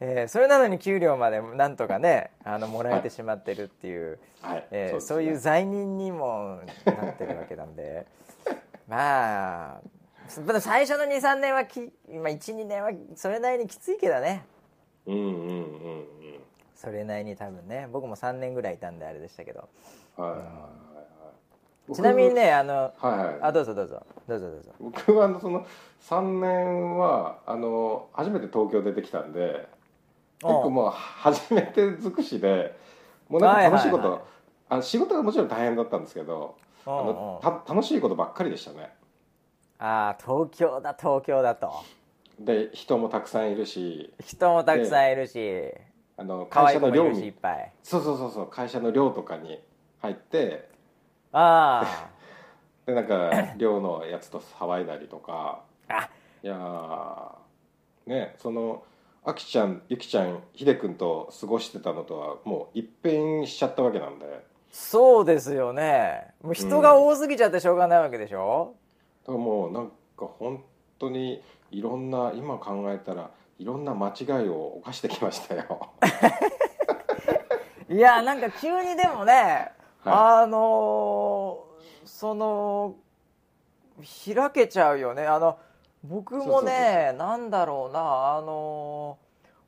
[0.00, 4.66] えーそれなのに給料までなんとかねあのもらえてしまってるっていう、はい。
[4.70, 8.06] えそういう罪人にもなってるわけなんで。
[8.88, 9.80] まあ
[10.28, 14.44] そ最初の23年はき、まあ、12年はそれなりにきついけどね。
[15.06, 16.08] うんうんうん
[16.78, 19.68] それなりに多分ね僕も3年ぐらいいたんであれでしたけど。
[20.16, 20.24] うん。
[20.24, 20.36] はい。
[20.36, 20.87] はいはいはい。
[21.94, 23.06] ちなみにねあの僕。
[23.06, 23.38] はいはい。
[23.42, 24.06] あどうぞどうぞ。
[24.26, 24.72] どうぞどうぞ。
[24.80, 25.66] 僕はあのその
[26.02, 29.68] 3年はあの初めて東京出てきたんで
[30.40, 32.76] 結構もう初めて尽くしで
[33.28, 34.28] もうなんか楽しいこと、はいはいはい
[34.70, 38.90] あの仕事はもちろん大変だったんですけどあのた楽しいことばっかりでしたね。
[39.78, 41.72] ああ東京だ東京だと。
[42.38, 45.72] で人もたくさんいるし人もたくさんいるし
[46.16, 47.34] あの会社の寮に
[47.82, 49.58] そうそうそうそう会社の寮とかに
[50.00, 50.67] 入って
[51.32, 52.08] あ
[52.86, 55.62] でなんか 寮のやつと騒いだりとか。
[55.88, 55.94] あ。
[55.96, 56.10] あ
[56.42, 57.30] いやー
[58.06, 58.82] ねその
[59.24, 64.46] あきちゃんゆきちゃんひでくんと過ごしてたのとはもう一変しちゃったわけなんで。
[64.70, 66.28] そうですよね。
[66.42, 68.74] もう人が多すぎちゃってしょうがないわけでしょ、
[69.26, 70.62] だからもうなんか本
[70.98, 75.90] 当にいろんな今考えたらいろんな間違いを犯してきましたよ。
[77.90, 79.72] いやなんか急にでもね、
[80.04, 81.17] あのー
[82.08, 82.96] その
[84.26, 85.26] 開けちゃうよね。
[85.26, 85.58] あの
[86.02, 88.36] 僕もねなんだろうな。
[88.36, 89.18] あの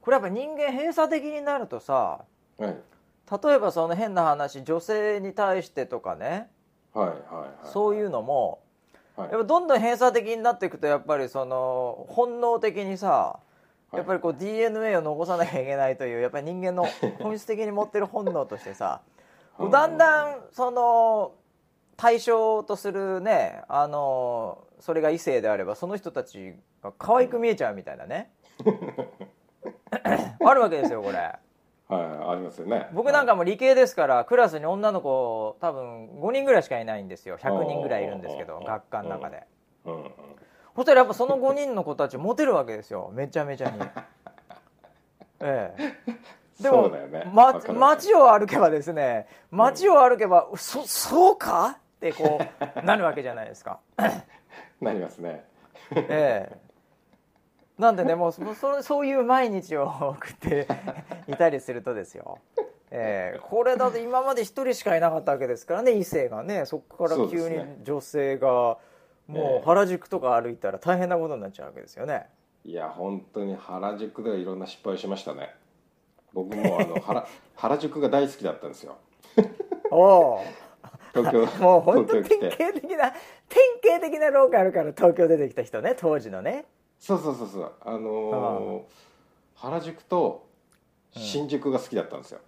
[0.01, 2.25] これやっぱ人間閉鎖的になるとさ
[2.59, 2.77] はい。
[3.45, 6.49] 例えばその変な話女性に対してとかね
[6.93, 8.61] はいはいはいそういうのも
[9.17, 9.31] はい。
[9.31, 13.39] やっぱどんどん閉鎖的になっていくとやっぱりその本能的にさ
[13.93, 13.97] い。
[13.97, 16.87] やっぱりこう DNA を残さなきゃいけないというやっぱり人間の
[17.19, 19.01] 本質的に持ってる本能としてさ
[19.59, 21.33] うんだんだんその
[22.01, 28.31] 対象とするねあのそれが異性であればその人たちが可愛く見えちゃうみたいなね。
[30.43, 31.19] あるわけですよこれ。
[31.19, 31.39] はい
[31.91, 32.89] ありますよね。
[32.95, 37.37] 僕なんかも理系ですからクラスに女の子多分5人ぐらいしかいないんですよ。
[37.37, 39.43] 100人ぐらいいるんですけどうん学科の中で。
[39.85, 40.11] うんうん。
[40.77, 43.11] そしたらやっぱその5人の子たちモテるわけですよ。
[43.13, 43.79] めちゃめちゃに。
[45.41, 46.63] ええ。
[46.63, 47.31] でもね。
[47.35, 51.79] ま街を歩けばですね街を歩けば、そそうか？
[52.09, 53.79] ってこう なるわけじゃないですか。
[54.81, 55.45] なりますね。
[55.95, 56.57] ええ。
[57.79, 60.67] なんでねもうそそそういう毎日を送って
[61.29, 62.39] いたりするとですよ、
[62.91, 63.41] ええ。
[63.41, 66.67] これだと今まで一人しかいなかったわけですからね異性がね。
[66.67, 68.79] そこから急に女性が
[69.29, 72.27] えもうえ原宿とか歩いたら大変なことになっちゃうわけですよね。
[72.65, 75.55] いや本当に原宿ではいろんな失敗をしましたね。
[76.33, 78.97] 僕もあの原原宿が大好きだったんですよ。
[79.91, 80.45] おお
[81.15, 83.13] 東京 もう本当典型的な
[83.49, 86.67] 典型的なローカルから東京出てきた人ね当時のね。
[86.99, 87.73] そうそうそうそう。
[87.81, 88.83] あのー
[89.57, 90.47] 原宿と
[91.13, 92.41] 新宿が好きだったんですよ、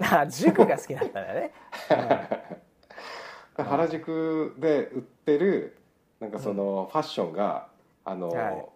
[0.00, 1.52] あ塾が好きだったんだね、
[3.56, 5.78] 原宿で売ってる
[6.20, 7.68] なんかそのファッションが、
[8.04, 8.66] あのーはい。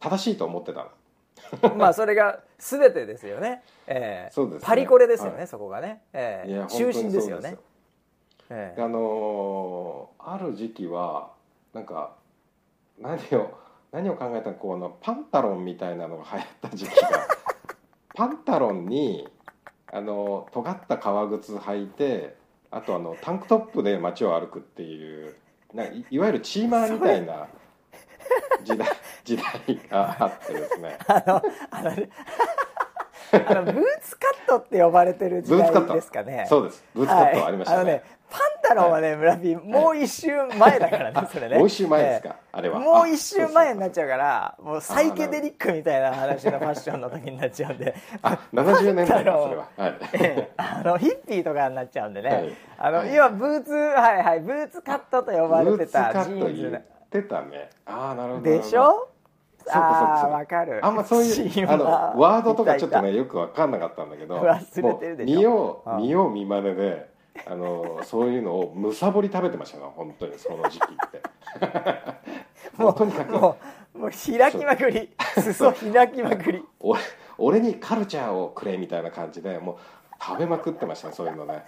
[0.00, 0.84] 正しいと思ってた
[1.62, 1.70] の。
[1.72, 4.32] う んまあそれが全てですよね,、ええ。
[4.32, 4.66] そうですね。
[4.66, 5.46] パリコレですよね、はい。
[5.46, 6.50] そこがね、ええ。
[6.50, 7.56] いや中心ですよね
[8.50, 11.30] えであのーある時期は
[11.72, 12.12] なんか
[13.00, 13.58] 何を
[13.92, 17.26] 何を考えたのこうあのパンタロンみたいなのが流行った時期が
[18.14, 19.28] パンタロンに
[19.90, 22.36] あの尖った革靴履いて
[22.70, 25.34] あとあのタンクトップで街を歩くっていう
[25.72, 27.48] なんかいいわゆるチーマーみたいな
[28.64, 28.88] 時代
[29.24, 29.44] 時代
[29.88, 30.98] があってですね。
[31.06, 32.10] あのあのね
[33.32, 36.46] あのブーツカットって呼ばれてる時代ですかね。
[36.48, 36.84] そうです。
[36.94, 41.56] ブーツカットありましたね,、はいあのねパンタロンはね村ピーもう一周前だからねそれね。
[41.56, 42.78] もう一周前ですか、えあれは。
[42.78, 47.94] えもう一周前にななっちゃうからもうサイケデリックみたいな話のファッションの時になっちゃうんで。
[48.20, 49.68] あ70年代それは。
[49.76, 49.94] はい。
[50.12, 50.50] ええ。
[50.58, 52.56] あのヒッピーとかになっちゃうんでね、はい。
[52.76, 53.14] あのはい。
[53.14, 58.44] 今ブーツはいはいブーツカットと呼ばれてたブージツカット言っーンズねてたねああなるほど。
[58.44, 59.08] でしょ？
[59.72, 60.84] ああそうかわかる。
[60.84, 61.84] あんまそういうあの
[62.20, 64.44] ワードとかちょっとねよく分かんなかったんだけど
[65.24, 65.96] 見よううん。
[65.98, 67.10] 見よう見まねで
[67.46, 71.22] あのそういうのをむさぼり食べてましたよ本当にその時期って。
[72.82, 73.56] もうとにかくも
[73.94, 75.10] うもう開きまくり。
[75.36, 76.64] 裾開きまくり。
[76.80, 77.00] 俺
[77.38, 79.76] 俺にカルチャーをくれみたいな感じでもう
[80.20, 81.64] 食べまくってましたねそういうのね。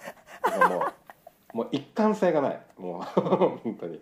[0.69, 2.61] もうもう一貫性がない。
[2.77, 3.03] もう
[3.63, 4.01] 本当に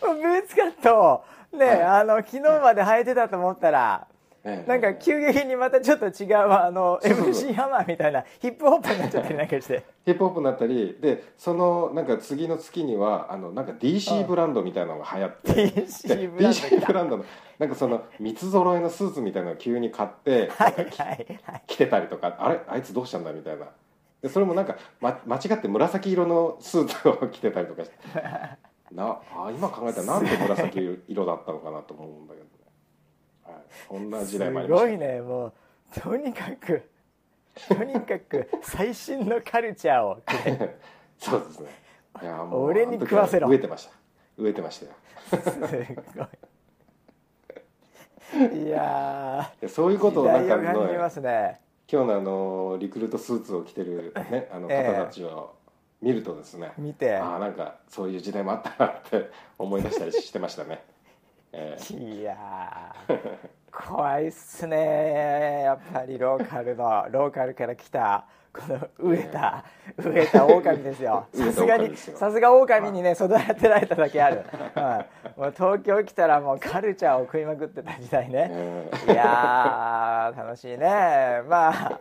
[0.00, 1.24] ーツカットを
[1.56, 1.82] ね、はい。
[1.82, 4.06] あの昨日まで履いてたと思ったら
[4.44, 4.68] ええ。
[4.68, 9.84] なんか急激にまたちょっと違うあの MC ハマーみたいなヒップホップになっちゃったりなんかして。
[10.04, 10.96] ヒップホップになったり。
[11.00, 17.24] でそのなんか次の月にはあのなんか DC ブランドみたいなのが流行って、で DC ブランド DC ブランドの
[17.58, 20.86] なんかその三つ揃いのスーツみたいなのを急に買ってはい。
[21.66, 22.60] 着てたりとかあれ？
[22.68, 23.66] あいつどうしたんだみたいな。
[24.22, 27.96] でそれもなんか、ま、間違って紫色のスーツを着てたりとかして
[28.92, 32.50] なあ今考えたらなんで紫色だったのかなと思うんだけどね、
[33.44, 33.54] はい、
[33.88, 34.86] そんな時代もありました。
[34.86, 35.52] すごいねもう。
[36.00, 36.82] とにかく
[37.68, 40.76] とにかく最新のカルチャーをくれ
[41.18, 41.70] そうですね。
[42.22, 43.48] いやもう俺に食わせろ。
[43.48, 43.92] あの時は飢えてました。
[44.42, 44.92] 飢えてましたよ。
[45.42, 45.58] す
[46.16, 46.26] ごい。
[48.34, 55.55] いやでそういうーことをなんかね今日のあのリクルートスーツを着てる、ね、あのええ方たちを
[56.02, 57.16] 見るとですね、見て。
[57.16, 60.84] ああなんかそういう時代もあったなって 思い出したりしてましたね、
[61.52, 63.18] えいやー
[63.72, 65.62] 怖いっすね。
[65.64, 68.78] やっぱりローカルのローカルから来たこの
[69.12, 69.64] 飢えた
[69.98, 71.26] 飢えた狼ですよ。
[71.34, 75.04] さすがにさすが狼にね育てられただけある、は
[75.36, 78.50] い、もう東京来たらもうカルチャーを食いまくってた時代えね。
[79.08, 81.42] えいやー楽しいね。
[81.46, 82.00] まあまあ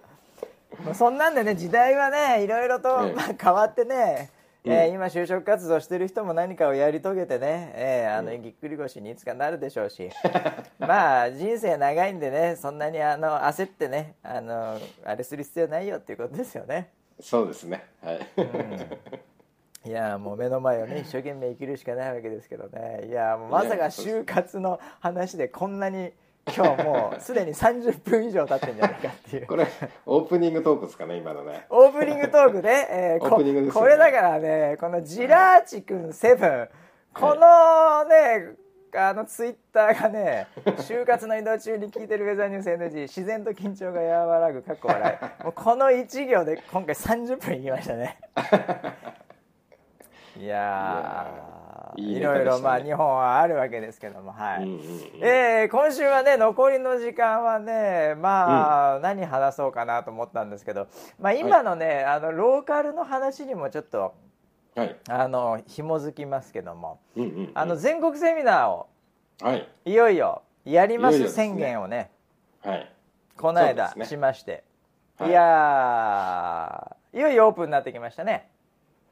[0.94, 3.14] そんなんでね時代はねいろいろと、ええ。
[3.14, 4.30] まあ、変わってね、
[4.64, 8.42] えーうん今就職活動してる人も何かをやり遂げてね、えーあのうん。
[8.42, 10.10] ぎっくり腰にいつかなるでしょうし。
[10.80, 16.90] まあ人生長いんでねそんなにあの焦ってねあのあれする必要ないよっていうことですよね。
[17.20, 17.86] そうですね。
[18.02, 23.06] はい、いやもう目の前をね一生懸命生きるしかないわけですけどね。
[23.08, 26.12] いやもうまさか就活の話でこんなに
[26.54, 29.48] 今日もうすでに30分以上経ってんじゃないかっていう。
[29.48, 29.68] これ
[30.06, 31.66] オープニングトークですかね今のね。
[31.70, 33.82] オープニングトークで、えー、オープニングですよね。
[33.82, 36.68] これだからねこのジラーチくんセブン。
[37.14, 38.56] このね、
[38.94, 45.44] あのツイッターがね就活の移動中に聞いてるウェザーニュース NG 自然と緊張が和らぐかっこ笑い。
[45.44, 48.20] もうこの1行で今回30分いきましたね。
[50.38, 51.65] いやー
[51.98, 54.82] いろいろまあ日本はあるわけですけどもはい、うんうんうん。
[55.22, 60.88] えー今週はね残りの時間はねまあ、何話そうかなと思ったんですけど、
[61.20, 64.14] まあ、今のね、あのローカルの話にもちょっと
[64.76, 64.96] はい。
[65.10, 67.52] あの紐づきますけどもうんうんうん。
[67.54, 68.88] あの全国セミナーを
[69.42, 69.68] はい。
[69.86, 71.44] いよいよやりますいよいよですね。
[71.48, 72.12] 宣言をね
[72.62, 72.92] はい。
[73.38, 74.64] この間しまして、
[75.18, 75.30] はい。
[75.30, 78.50] い、やーいよいよオープンになってきましたね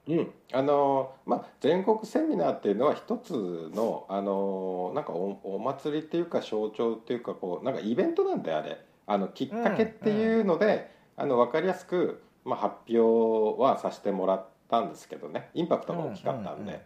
[0.06, 3.32] うん、あのまあ全国セミナーっていうのは一つ
[3.74, 8.86] のあのなんかおお祭りっていうか象徴っていうかこうなんかイベントなんであれ。
[9.06, 15.50] あのきっかけっていうので、あの分かりやすく、まあ、発表はさせてもらったんですけどね。
[15.54, 16.82] インパクトが大きかったんで、うんうん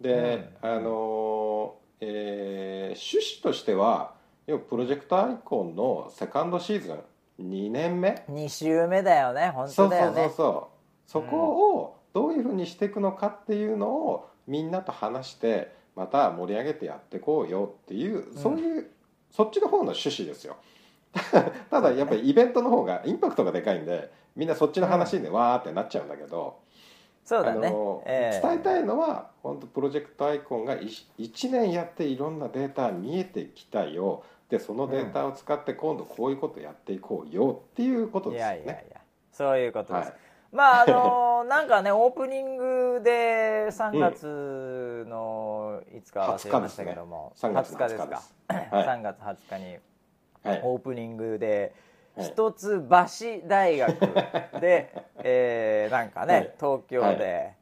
[0.00, 4.14] で、あのえー趣旨としては
[4.46, 7.00] 要はプロジェクトアイコンのセカンドシーズン
[7.42, 8.24] 2年目。
[8.30, 10.70] 2週目だよね本そうそうそう当だよねそ
[11.06, 11.10] う。
[11.10, 11.36] そこ
[11.80, 18.86] をどういうふうにしていくのかっていうのをみんなと話してまた盛り上げてやっていこうよっていうそういう、
[19.30, 20.56] そっちの方の趣旨ですよ。
[21.70, 26.56] ただやっぱりイベントの方がインパクトがでかいんでみんなそっちの話でわーってなっちゃうんだけど、
[27.22, 27.68] そうだね。
[27.68, 28.46] あのええ。
[28.46, 34.24] 伝えたいのは本当プロジェクトアイコンが1年やっていろんなデータ見えてきたよ。
[34.48, 38.56] でそのデータを使って今度こういうことやっていこうよっていうこといですよね。
[38.56, 39.00] やいやいや。
[39.32, 40.25] そういうことです、はい
[40.56, 48.06] まああのなんかねオープニングで3月のいつか忘れましたけども、3月20日ですか？
[48.06, 48.34] です。
[48.48, 48.86] はい。
[48.86, 49.78] 3月20日に
[50.42, 50.60] はい。
[50.64, 51.74] オープニングで
[52.16, 52.26] はい。
[52.28, 52.88] 一橋
[53.46, 54.00] 大学
[54.58, 56.54] で、 えーなんかね、はい。
[56.58, 57.52] 東京で、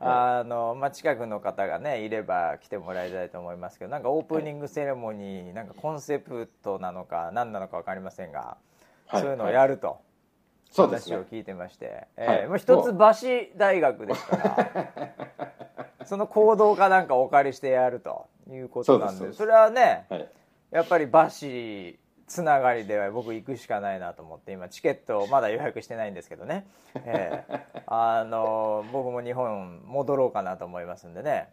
[0.00, 8.56] あのまあ、近くの方がねいれば来てもらいたいと思いますけどなんかオープニングセレモニーなんかコンセプトなのか何なのか分かりませんが、
[9.06, 9.22] はい。
[9.22, 10.00] そういうのをやると。
[10.72, 11.16] そうですね。
[11.16, 12.06] 話を聞いてまして、はい。
[12.16, 14.86] えーもう一橋大学ですから。
[16.04, 20.28] その行動かなんかお借りしてやるということなんでそれはねはい。
[20.72, 26.66] やっぱりバシつながりでは僕行くしかないなと思って今チケットをまだ予約してないんですけどね、
[27.04, 31.50] えー あの僕も日本戻ろうかなと思いますんでね。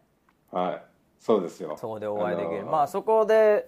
[0.52, 0.82] はい。
[1.20, 1.76] そうですよ。
[1.78, 3.68] そこでお会いできる、あのーまあそこで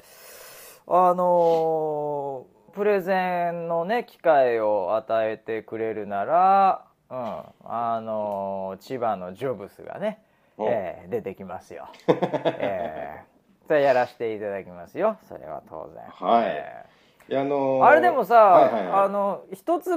[0.87, 7.17] あのープレゼンのね機会を与えてくれるなら、うん、
[7.65, 10.21] あのー千葉のジョブスがね、
[10.57, 10.67] お。
[10.67, 15.17] えー出てきますよ、えー、それやらせていただきますよ。
[15.27, 16.03] それは当然。
[16.29, 16.43] はい。
[16.47, 16.85] え
[17.29, 19.03] いやあのーーあれでもさ、はいはいはい。
[19.05, 19.91] あの一橋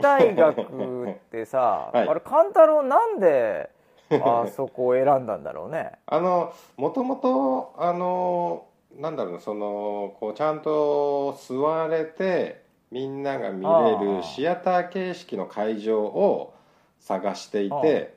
[0.00, 2.08] 大学ってさ、 はい。
[2.08, 3.70] あれ勘太郎なんで
[4.10, 5.92] あそこを選んだんだろうね。
[6.06, 8.64] あのもともとあの
[8.98, 16.54] なんだろうなそのこうちゃんと座れてみんなが見れるシアター形式の会場を
[16.98, 18.16] 探していて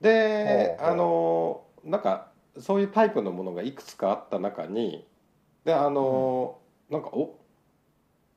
[0.00, 5.04] であのなんかそういうタイプのものがいくつかあった中に
[5.64, 6.58] であの、
[6.90, 7.38] なんかお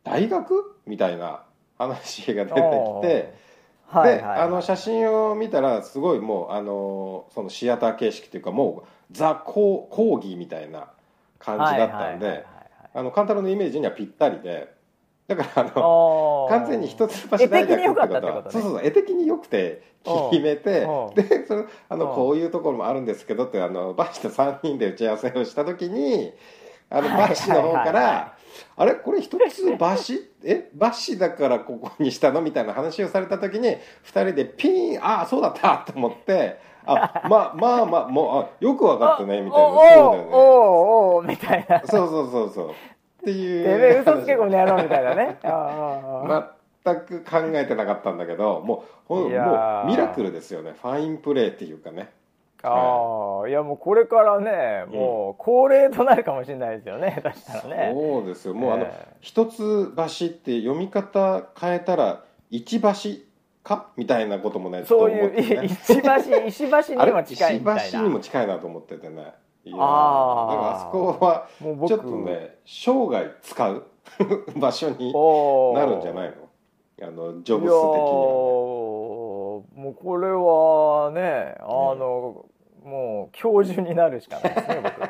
[0.04, 1.44] 大学みたいな
[1.78, 3.36] 話が出てきて。
[3.88, 10.90] はいで、あの写真を見たらすごいもうあのそのシアター形式というかもうザ講講義みたいな
[11.40, 12.46] 感じだったんで
[12.94, 14.74] あの勘太郎のイメージにはぴったりで
[15.28, 17.08] だからあの完全に一橋
[17.48, 19.84] 大学ってことはそうそうそう絵的に良くて
[20.32, 21.16] 決めてうん。
[21.16, 22.00] でそれあうん。
[22.00, 26.32] のこういうところもあるんですけどってあのバッシと3人で打ち合わせをした時に
[26.90, 28.34] あのバッシの方から
[28.78, 28.96] 「あれ？
[28.96, 30.32] これ一つバシ？
[30.46, 30.70] え？
[30.74, 35.84] バシだからここにしたの?」みたいな話をされた時に2人でピンああそうだった！
[35.86, 36.58] と思って
[36.88, 40.30] 「あまあまあまあもうあよく分かったね」みたいなそうだよね。
[40.32, 41.82] おおおみたいな。
[41.86, 42.70] そうそうそうそう。
[42.70, 42.74] っ
[43.24, 45.38] ていうてめえ嘘つけこの野郎みたいなね。
[46.86, 49.30] 全く考えてなかったんだけどもうほもう
[49.88, 50.74] ミラクルですよね。
[50.82, 52.10] ファインプレーっていうかね。
[52.64, 53.52] ああい。
[53.52, 57.20] やもうこれからねもう恒例となるかもしれないですよね。
[57.22, 57.92] 下手したらね。
[57.94, 58.54] そうですよ。
[58.54, 59.08] もうあのええ。
[59.20, 62.88] 一つ橋って読み方変えたら一橋
[63.68, 63.88] か？
[63.98, 65.66] みたいなこともねそういうね。
[65.66, 69.34] 石橋 石橋にも近いみたい石橋にもな近いなと思っててね
[69.66, 69.72] あー。
[69.72, 71.48] だからあそこは
[71.88, 73.86] ちょっとね生涯使う
[74.56, 75.14] 場所に
[75.74, 76.48] なるんじゃないの？
[77.00, 77.70] あのジョブス的には。
[77.70, 81.66] ねももうこれはねあ
[81.96, 82.46] の、
[82.84, 85.02] もう教授になるしかないですね僕。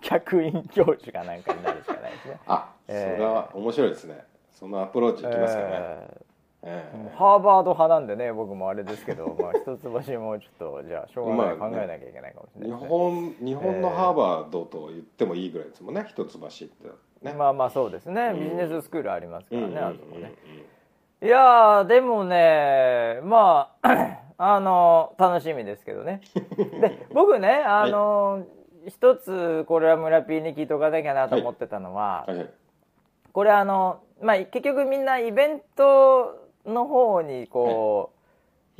[0.00, 2.40] 客員教授かなんかになるしかないですね。
[2.46, 4.24] あ、えーそれは面白いですね。
[4.52, 6.22] そのアプローチいきますかね、え
[6.62, 12.88] えーハーバード派なんでね僕もあれですけど、 まあ、一橋もちょっとじゃあしょうがない、考えなきゃいけないかもしえ日れないね。
[12.88, 17.26] 本日本のハーバードと言ってもいいぐらいですもんね一橋って。
[17.26, 18.40] ね、まあまあそうですね、うん。
[18.40, 19.78] ビジネススクールありますからね、うん。
[19.78, 20.32] あそこね。
[21.22, 26.22] いやーでもねまあ あの楽しみですけどね。
[26.56, 28.44] で 僕ねあの、
[28.86, 32.36] 一つこれは村 P に聞いておかなきゃなと思ってたのは、はい。
[32.38, 32.50] はい。
[33.32, 38.20] これあのまあ結局みんなイベントの方にこう、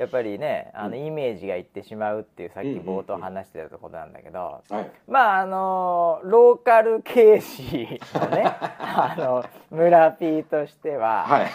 [0.01, 4.91] やっぱりねあのイメージがいってしまうっていうさっき冒頭話してたところなんだけど、はい。
[5.07, 8.45] まああのローカル軽視のね
[8.81, 11.47] あの村 P としては、はい。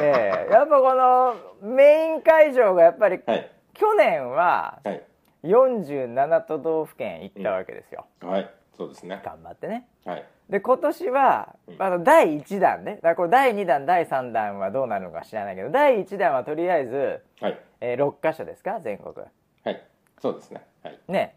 [0.00, 0.52] ええ。
[0.52, 3.50] やっぱこのメイン会場がやっぱりはい。
[3.74, 5.02] 去年ははい。
[5.42, 8.50] 47都道府県行ったわけですよ、はい。
[8.78, 9.20] そうですね。
[9.22, 9.86] 頑張ってね。
[10.06, 11.82] はいで今年はうん。
[11.82, 12.96] あの第1弾ね。
[12.96, 17.58] だからこれ第2弾第3弾はどうなるのか知らないけど第1弾はとりあえず、はい。
[17.80, 18.80] えー6カ所ですか？
[18.80, 19.14] 全国。
[19.16, 19.82] はい。
[20.20, 20.62] そうですね。
[20.82, 20.98] はい。
[21.08, 21.36] ね。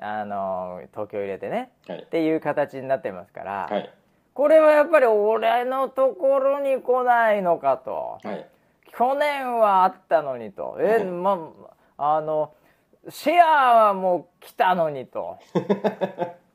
[0.00, 1.70] あのー東京入れてね。
[1.88, 2.02] はい。
[2.02, 3.90] っていう形になってますから、はい。
[4.34, 8.18] これはやっぱり俺のところに来ないのかと。
[8.22, 8.46] はい。
[8.96, 10.76] 去年はあったのにと。
[10.80, 11.38] えうんま
[11.98, 12.52] あの
[13.08, 15.38] シェアはもう来たのにと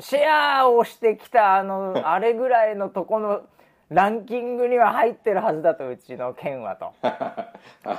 [0.00, 0.20] シェ
[0.60, 3.42] アをしてきたあの あれぐらいのとこの
[3.90, 6.92] ランキングには入ってるはずだとうちの県はと。
[7.02, 7.48] あ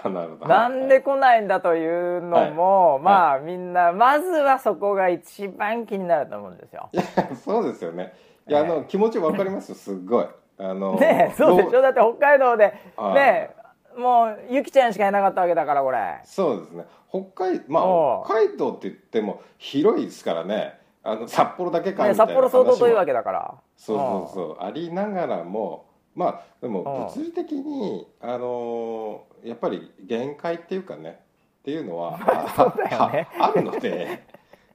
[0.07, 0.47] なるほど。
[0.47, 3.01] なんで来ないんだというのも、はい。
[3.01, 6.89] まあみんなまずはそこが一番気になると思うんですよ。
[7.43, 8.13] そうですよね。
[8.47, 9.69] いやあの気持ちわかります？
[9.69, 10.27] よすっごい。
[10.59, 11.81] あのねえそうでしょ？
[11.81, 13.13] だって北海道ではい。
[13.15, 13.49] ね
[13.97, 16.19] えもうゆきちゃんしかいなかったわけだからこれ。
[16.23, 16.85] そうですね。
[17.09, 23.55] 北海まあ北海道って言っても広いですからねあの札幌だけかねみたいな札幌相当遠いわけけだから。
[23.77, 24.63] そうそうそう。
[24.63, 25.85] ありながらも
[26.15, 27.21] まあでもうん。
[27.21, 31.19] 物理的にあのやっぱり限界っていうかね
[31.61, 34.23] っていうのは ああるので。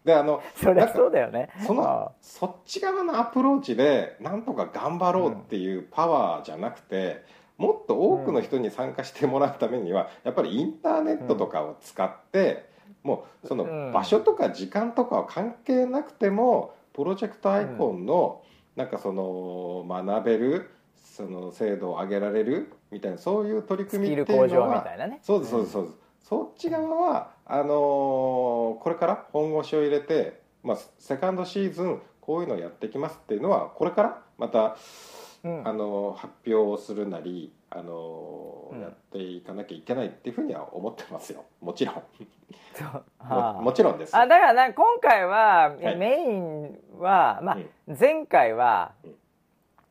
[0.05, 1.49] であの そりゃそうだよね。
[1.67, 7.23] そのあそっち側のアプローチでなんとか頑張ろうっていうパワーじゃなくて、
[7.57, 12.69] もっと多くの人に参加してもらうためにはやっぱりインターネットとかを使って、
[13.05, 13.93] もうそのうん。
[13.93, 18.43] 場所とか時間とかは関係なくてもプロジェクトアイコンの
[18.75, 24.85] なんかその学べるその精度を上げられるみたいなそういう取りス組みっていうのは。
[25.23, 25.95] そうですそうですそうです、
[26.25, 34.77] そっち側はあのーこれから本腰を入れて、まあ、セカンドシーズンこういうのをやっていきますっていうのはこれからまた、
[35.45, 35.69] うん。
[35.69, 38.81] あのー発表をするなり、あのーうん。
[38.81, 41.45] やっていかなきゃいけないっていうふうには思ってますよ。
[41.61, 42.03] もちろん。
[42.73, 42.89] そう。
[42.89, 43.53] もはあ。
[43.61, 44.17] もちろんです。
[44.17, 45.97] あだからな今回は、はい。
[45.97, 47.97] メインは、まあうん。
[47.99, 49.17] 前回は、うん。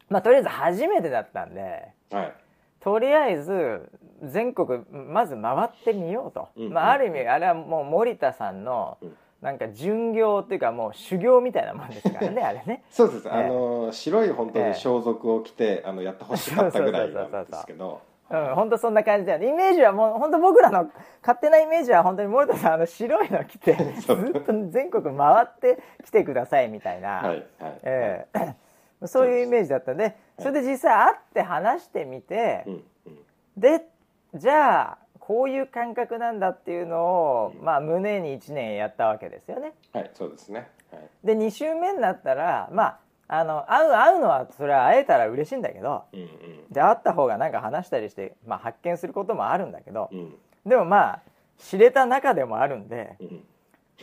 [0.09, 2.34] まあとりあえず初めてだったんではい。
[2.79, 3.89] とりあえず
[4.23, 6.73] 全国まず回ってみようと、うん。
[6.73, 12.82] まあ、ある意味あれはもう森田さんのうんなんか巡業っていうかもう修行みたいなもんですからね あれね。
[12.89, 13.34] そうです、ええ。
[13.34, 14.68] あのー白い本当ええ。
[14.70, 18.00] に装束を着て、あのやってほしかったぐらいなんですけど。
[18.30, 19.50] うん、本当そんな感じだよね。
[19.50, 20.89] イメージはもう本当僕らの
[21.22, 27.46] 勝手なイメージは本当に森田さんあの白いの着て ずっと全国回ってきてくださいみたいな、はいはい、
[27.84, 28.56] ええ。
[29.06, 33.20] そういうイメージだったんでそれで実際会って話してみて、うんうん。
[33.58, 33.86] で
[34.34, 39.71] じゃあこういう感覚なんだっていうのを、まあ、胸に1年やったわけですよね。
[39.93, 40.69] はいそうですね。
[40.91, 41.09] はい。
[41.24, 42.99] で2週目になったらま
[43.30, 46.28] ああの会う会うのはそれは会えたら嬉しいんだけどうん
[46.69, 50.19] で会った方がなんか話したりして、まあ、発見することもあるんだけどうん。
[50.19, 51.21] うんでもまあ
[51.57, 53.43] 知れた中でもあるんでうん。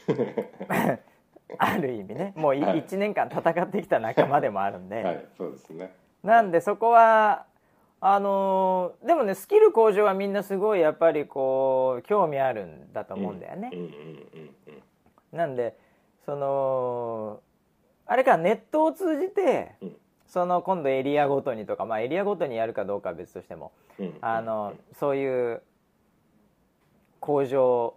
[1.59, 2.83] ある意味ねもういはい。
[2.83, 5.93] 1年間戦ってきた仲間でもあるんで、はいそうですね。
[6.23, 7.45] なんでそこは
[8.03, 13.71] あのーでもねスキル向上はみんなすごいやっぱりこう興味あるんだと思うんだよね。
[15.33, 15.77] なんで
[16.25, 17.41] その
[18.07, 19.97] あれかネットを通じてうん。
[20.27, 23.73] その今度エリアごとにとか、まあ、エリアごとにやるかどうかは別としても
[24.21, 25.61] あのそういう
[27.19, 27.95] 向上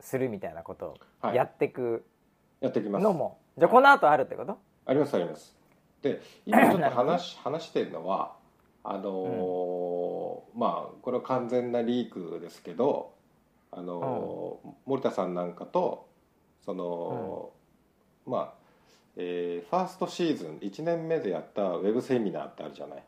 [0.00, 1.36] するみたいなことをはい。
[1.36, 2.04] やっていく
[2.60, 3.02] やってきます。
[3.02, 4.58] のも、じゃあこの後あるってこと？
[4.84, 5.56] ありますあります。
[6.02, 8.36] で今ちょっと話話してるのは
[8.90, 13.12] あのーまあこれは完全なリークですけど
[13.70, 16.08] あのー森田さんなんかと
[16.64, 17.50] その、
[18.26, 18.54] まあ
[19.16, 23.02] えーファーストシーズン1年目でやったウェブセミナーってあるじゃない、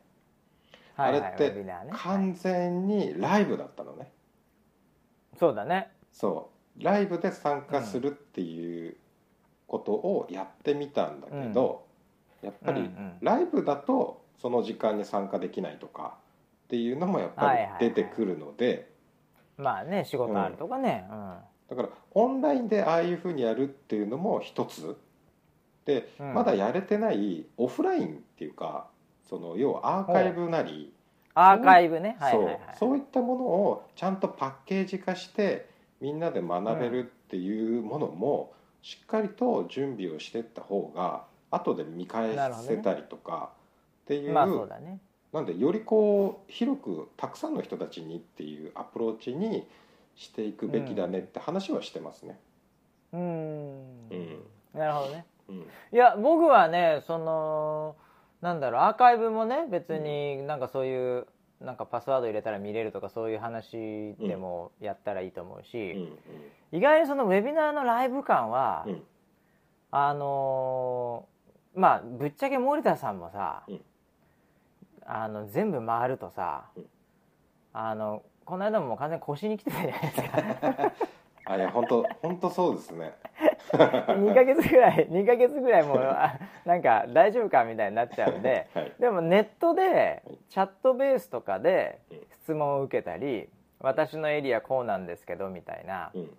[0.97, 1.91] あれっはいはいウェてビナーね。
[1.95, 4.11] 完全にライブだったのね、
[5.39, 5.91] そうだね。
[6.13, 6.83] そう。
[6.83, 8.97] ライブで参加するっていう
[9.67, 11.87] ことをやってみたんだけど、
[12.43, 13.13] やっぱりうんうん。
[13.21, 16.15] ライブだとその時間に参加できないとか
[16.65, 17.81] っていうのもやっぱりはいはいはい。
[17.81, 18.91] 出てくるので、
[19.59, 21.07] まあね仕事あるとかね。
[21.11, 21.35] うん。
[21.69, 24.97] だからオンラインでああいうふうにやるっていうのも一つ。
[25.85, 26.35] で、うん。
[26.35, 28.87] まだやれてないオフラインっていうか
[29.29, 30.93] その要はアーカイブなり、
[31.35, 32.17] アーカイブね。
[32.19, 32.63] はいそうはいはい。
[32.79, 32.97] そう。
[32.97, 35.69] いったものをちゃんとパッケージ化して
[36.01, 42.37] みんなで学べるっていうものもしっかりと準備をしていった方が後で見返
[42.67, 43.51] せたりとか
[44.11, 44.99] っていう,、まあそうだね。
[45.33, 49.69] なんでよりこう広くたくさんの人たちにっていうアプローチに
[50.17, 52.41] していくべきだねって話はしてますね。
[53.13, 53.23] うーん。
[53.23, 54.47] うん。
[54.75, 55.25] なるほどね。
[55.49, 55.57] うん。
[55.61, 57.95] いや僕はねその
[58.41, 61.27] なんだろうアーカイブもね別になんかそういう
[61.61, 65.65] なんかパスワード入れたら見れるとかそういう話でもやったらいいと思ううん。
[65.65, 66.09] し、
[66.73, 69.03] 意外にそのウェビナーのライブ感は、うん。
[69.93, 73.81] あのーまあぶっちゃけ森田さんもさ、うん
[75.13, 76.87] あの全部回るとさ、うん。
[77.73, 80.93] あのこの間も完全に腰に来てたじゃないですか。
[81.47, 83.13] あいや本当本当そうですね。
[83.73, 88.93] 2ヶ月ぐらい 2ヶ月ぐらいもうあなんか大丈夫かみたいになっちゃうんではい。
[89.01, 90.39] でもネットではい。
[90.49, 92.21] チャットベースとかでうん。
[92.43, 93.49] 質問を受けたり
[93.81, 96.37] 私のエリアこうなんですけどみたいなうん。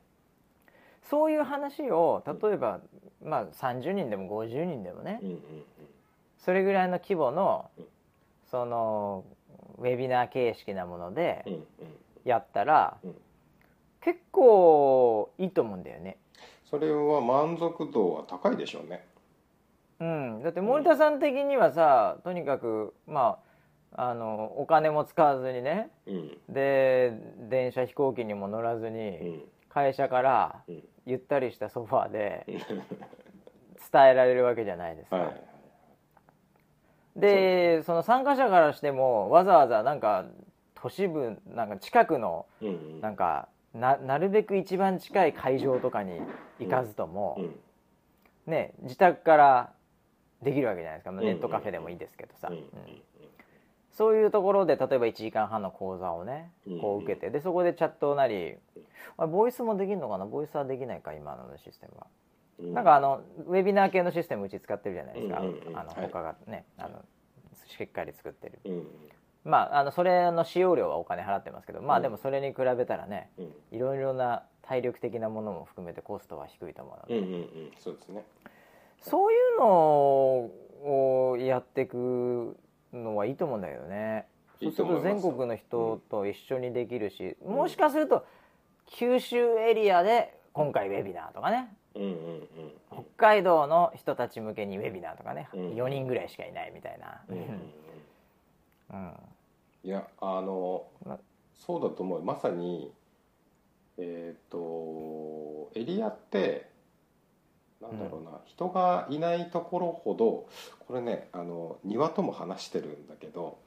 [1.04, 2.80] そういう話を例えば
[3.22, 5.42] まあ30人でも50人でもねうんうん。
[6.38, 7.88] それぐらいの規模のうん
[8.52, 9.24] その
[9.78, 11.46] ウェビナー形式なもので
[12.26, 13.16] やったらうん。
[14.04, 16.18] 結構いいと思うんだよね。
[16.66, 19.06] それは満足度は高いでしょうね。
[20.00, 23.38] うん、だって森田さん的にはさとにかくま
[23.96, 25.92] ああのお金も使わずにね。
[26.08, 26.38] うん。
[26.50, 27.14] で
[27.50, 29.44] 電車飛行機にも乗らずうにん。
[29.70, 30.84] 会社からうん。
[31.06, 32.58] ゆったりしたソファーでうん。
[32.58, 35.18] 伝えられるわけじゃないですか。
[35.18, 35.51] はい
[37.16, 40.26] でその参加者からしてもわざわざなんか
[40.76, 43.02] 都市部なんか近くのうんうん。
[43.02, 46.20] なんかななるべく一番近い会場とかに
[46.60, 47.60] 行かずとも、うん。
[48.46, 49.74] ね自宅から
[50.42, 52.64] できるわけじゃないですか、まあうんネットカフェでもいいですけどさ、うんうん
[53.94, 56.50] そういうところで例えば1時間半の講座をね
[56.80, 58.56] こう受けてでそこでチャットなり
[59.18, 60.26] あボイスもできるのかな？
[60.26, 62.21] ボイスはできないか今のシステムは、うん
[62.62, 65.78] なんかあのウェビナー系のシステムうち使ってるじゃないですか、うんうんうん。
[65.78, 66.10] あのはい。
[66.12, 67.04] 他がね、あの
[67.68, 68.60] しっかり作ってる。
[68.66, 68.88] うん。
[69.44, 72.00] まああのそれの使用料はお金払ってますけどまうん。
[72.00, 73.54] あでもそれに比べたらねうん。
[73.72, 77.72] いろいろな体力的なものも含めてコストは低いと思うので、うんうんうん。
[77.78, 78.24] そうですね。
[79.02, 82.56] そういうのをやっていく
[82.94, 84.28] のはいいと思うんだけどね。
[84.60, 88.26] いそうすると全国の人と一緒にできるし、もしかすると
[88.86, 92.48] 九州エリアで今回ウェビナーとかねうんうんうん。
[92.92, 95.70] 北海道の人たち向けにウェビナーとかね、うん。
[95.74, 97.52] 4人ぐらいしかいないみたいな、うんうんうん。
[98.92, 99.14] うん。
[99.84, 101.18] いやあのま
[101.56, 102.92] そうだと思うまさに
[103.98, 106.70] えっ、とエリアって
[107.82, 110.48] なんだろうな、人がいないところほど
[110.88, 113.58] これねあの庭とも話してるんだけど、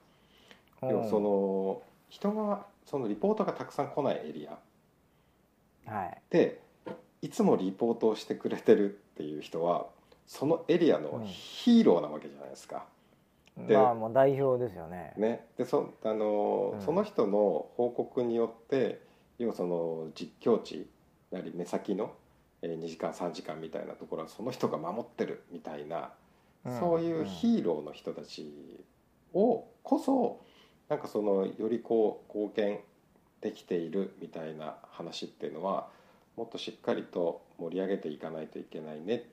[0.83, 0.87] う。
[0.87, 4.59] ん要はその人がそのリポートがたくさん来ないエリア。
[5.91, 6.19] はい。
[6.31, 6.61] で
[7.25, 9.87] いつもリポートをしてくれてるっていう人は
[10.27, 12.85] そのエリアのヒーローなわけじゃないですか。
[13.57, 15.15] でまあもう代表ですよね。
[15.17, 16.83] ね、でそあの、うん。
[16.83, 19.01] その人の報告によって
[19.39, 20.87] 要はその実況地
[21.31, 22.13] なり目先の、
[22.61, 26.11] えー2時間3時間みたいなところはその人が守ってるみたいな、
[26.67, 26.79] うん。
[26.79, 28.85] そういうヒーローの人たち
[29.33, 30.41] をこそ
[30.91, 32.81] なんかそのよりこう貢献
[33.41, 35.89] できているみたいな話っていうのは
[36.37, 39.25] もっとしっかりと盛り上げていかないといけないね。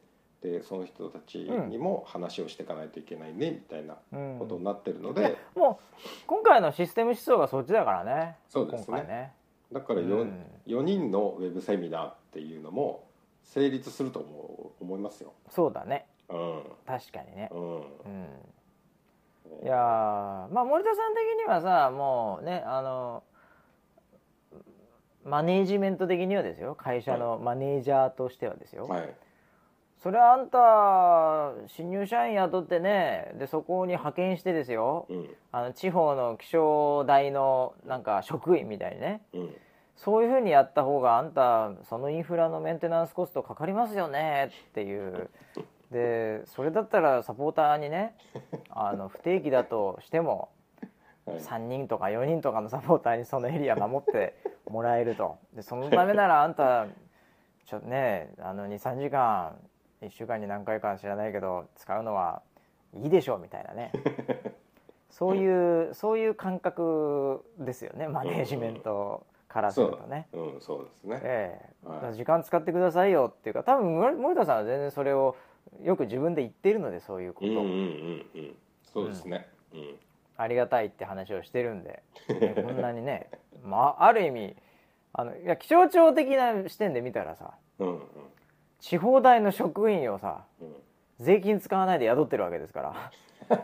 [0.42, 4.40] でその人たちにも話をしていかないといけないねみたいなうん。
[4.40, 8.38] ことになってるので、もう今回のシステム思想がそっちだからね。
[8.50, 9.04] そうですね。
[9.04, 9.34] ね。
[9.72, 10.46] だから 4,、うん。
[10.68, 13.08] 4人のウェブセミナーっていうのも
[13.44, 15.34] 成立すると思う思いますよ。
[15.50, 16.08] そうだね。
[16.30, 16.64] うん。
[16.88, 17.50] 確かにね。
[17.52, 17.76] うん。
[17.78, 17.84] うん。
[19.64, 23.22] いやーまあ森田さん的にはさもうねあの
[25.32, 26.76] マネージメント的にはですよ。
[26.76, 29.16] 会社のマネージャーとしてはですよ、はい。
[30.04, 35.06] それはあんた新入社員雇ってねでそこに派遣してですよ。
[35.10, 35.30] うん。
[35.54, 39.22] あの地方の気象台のなんか職員みたいにね。
[39.34, 39.56] うん。
[39.96, 44.52] そういうふうにやった方があんたそのインフラのメンテナンスコストかかりますよね。
[44.72, 45.30] っていう。
[45.92, 48.16] でそれだったらサポーターにね
[48.70, 50.50] あの不定期だとしても
[51.28, 54.36] 3人とか4人とかのサポーターにそのエリア守って
[54.70, 56.88] もらえると でそのためならあんた
[57.66, 59.56] ちょねあの23時間
[60.02, 62.42] 1週間に何回か知らないけど使うのは
[62.94, 63.92] いいでしょうみたいなね
[65.10, 70.28] そういうそういう感覚ですよねマネージメントからするとね。
[70.32, 71.20] うん、そうですね。
[71.22, 75.36] ええはい時間使ってくださいよっていうか多分森森田さんは全然それを
[75.84, 78.56] よく自分で言っているのでそういうことを、うんうんうんうん。
[78.84, 79.48] そうですね。
[79.74, 80.00] うん。
[80.42, 83.30] ありがたいって話をしてるんで、ねこんなにね、
[83.64, 84.56] まあ、ある意味
[85.14, 88.02] あのいや気象庁的な視点で見たらさうんうん。
[88.80, 90.76] 地方大の職員をさうん。
[91.20, 93.12] 税金使わないで雇ってるわけですから、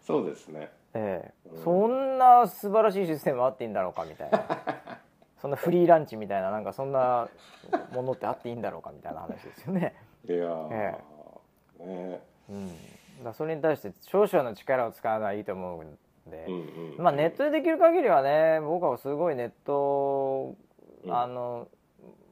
[0.00, 0.70] そうですね。
[0.94, 1.48] ええ。
[1.50, 1.62] うん。
[1.62, 4.42] そんな素晴らしいシステムあっていいんだろうかみたいな。
[5.42, 7.28] そんなフリーランチみたいななんかそんな
[7.92, 9.94] ものってあっていいんだろうかみたいな話ですよね。
[10.26, 10.98] いやー、え。
[11.78, 12.20] ね。
[12.48, 12.70] うん、
[13.22, 16.54] だそれに対して少々の力を使うのはいいと思うんで、うん
[16.98, 17.04] うん。
[17.04, 20.56] まあネットでできる限りはね僕はすごいネット、
[21.04, 21.68] うんあの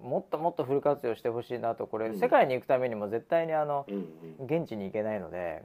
[0.02, 3.84] もっともっとフル活用してほしいなとこれ、うん世界に行くためにも絶対にあの。
[4.44, 5.62] 現地に行けないので。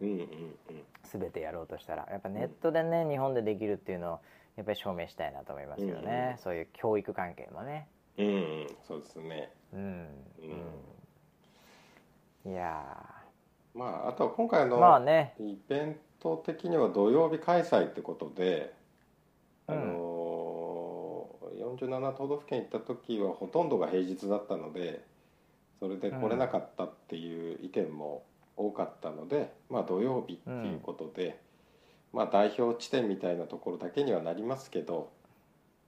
[1.03, 4.19] 全てやろうとしたらやっぱネットでね日本でできるっていうのを
[4.55, 8.67] やっぱり証明したいなと思いますよね、うんそういう教育関係もねうんうん。
[8.87, 9.51] そうですね。
[9.73, 10.07] うん、
[12.45, 13.12] うん、いや
[13.73, 15.35] まああとは今回ーのまあね。
[15.39, 18.73] イベント的には土曜日開催ってことで、
[19.67, 19.75] うん。
[19.75, 20.13] あのー
[21.63, 25.03] 47都道府県行った時はほとんどが平日だったので
[25.79, 28.23] それで来れなかったっていう意見も
[28.55, 31.39] 多かったので、まあ土曜日っていうことで、
[32.13, 35.09] まあ代表地点みたいなところだけにはなりますけど、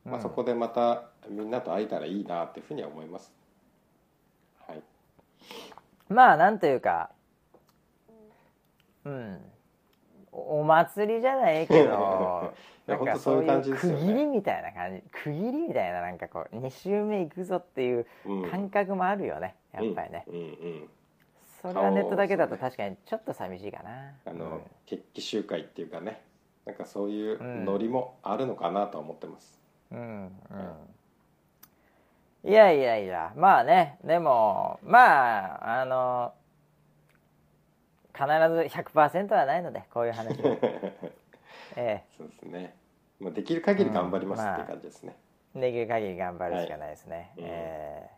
[0.03, 3.31] まあ、うんそこでまたみんなと会えたらいいなっていうふうには思います。
[4.67, 4.81] はい、
[6.09, 7.11] まあなんというか
[9.06, 9.41] うん。
[10.32, 12.53] おお祭りじゃないけど
[12.88, 15.01] なんかそういう区切りみたいな感じ。
[15.12, 18.49] 区切りみたいななんかこう2週目行くぞっていううん。
[18.49, 20.89] 感覚もあるよね、やっぱりね、うんうん
[21.62, 24.14] それはネットだけだと確かにちょっと寂しいかな。
[24.26, 24.62] あの、うん。
[24.86, 26.22] 決起集会っていうかね。
[26.66, 29.60] なんかそういうノリもあるのかなとは思ってます、
[29.91, 30.32] うん
[32.43, 32.49] うん。
[32.49, 36.34] いやいやいやまあねでもまああの
[38.16, 40.57] 必ず100%はないのでこういう話も
[41.76, 42.76] えそうですね、
[43.20, 45.16] まあ、できる限り頑張りますうんって感じですね、
[45.55, 47.26] えできる限り頑張るしかないですね、はい。
[47.39, 48.16] ええ。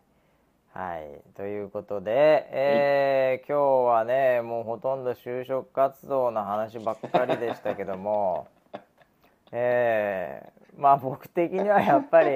[0.78, 1.20] はい。
[1.34, 8.46] ということで、えー今日はねもうほとんど就職活動の話ばっかりでしたけども
[9.50, 10.52] ええ。
[10.76, 12.28] まあ僕的にはやっぱり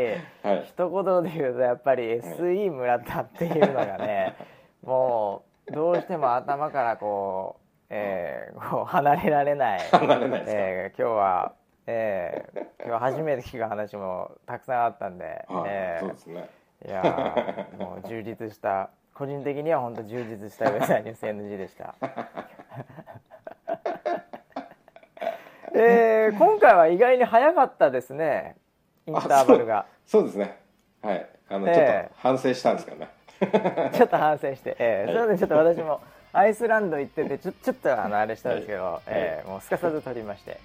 [0.43, 0.65] はい。
[0.65, 4.35] 一言で言うとやっぱり SE 村田っていうのがね
[4.83, 9.81] もう どうしても頭からこう,、えーこう離れられない。
[9.93, 10.53] 離れないですか？
[10.59, 11.53] えー今日は、
[11.87, 16.49] えー今日初めて聞く話もたくさんあったんで、はいえーそうですね。
[16.85, 18.91] いやーもう充実した。
[19.15, 21.95] 個人的には本当充実したウェザーニュース NG でした。
[25.75, 28.57] えー今回は意外に早かったですね。
[29.07, 29.87] インターバルが。
[30.07, 30.59] そうですね。
[31.03, 31.27] はい。
[31.49, 33.09] あの、ええちょっと反省したんですけどね
[33.95, 36.01] ちょっと反省して、えーそれでちょっと私も
[36.33, 40.59] アイスランド行っててちょちょっとあのあれしたんですけど、えーもうすかさず撮りまして、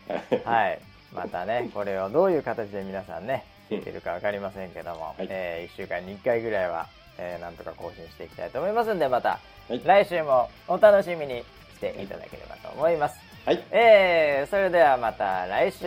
[0.46, 0.80] はい、
[1.14, 5.28] またねこれをどういう形で皆さんね聞いてるか分かりませんけども、はい。
[5.30, 9.82] え1週間に1回ぐらいは、えーなんとか更新していきたいと思いますんでまた、はい。
[9.84, 11.44] 来週もお楽しみに
[11.76, 13.20] していただければと思います。
[13.46, 13.62] はい。
[13.72, 15.86] えーそれではまた来週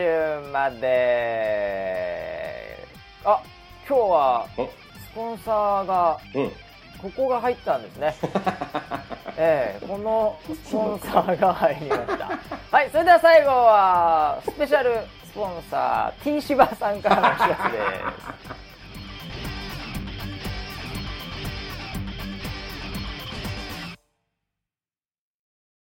[0.53, 2.77] まで。
[3.25, 3.43] あ
[3.89, 6.51] 今日はスポンサーがうんうん
[7.01, 8.15] ここが入ったんですね。
[9.37, 12.31] ええこのスポンサーが入りました。
[12.71, 17.79] はい、それでは最後はスペシャルスポンサー T 芝さんからのお知らせで
[18.57, 18.70] す。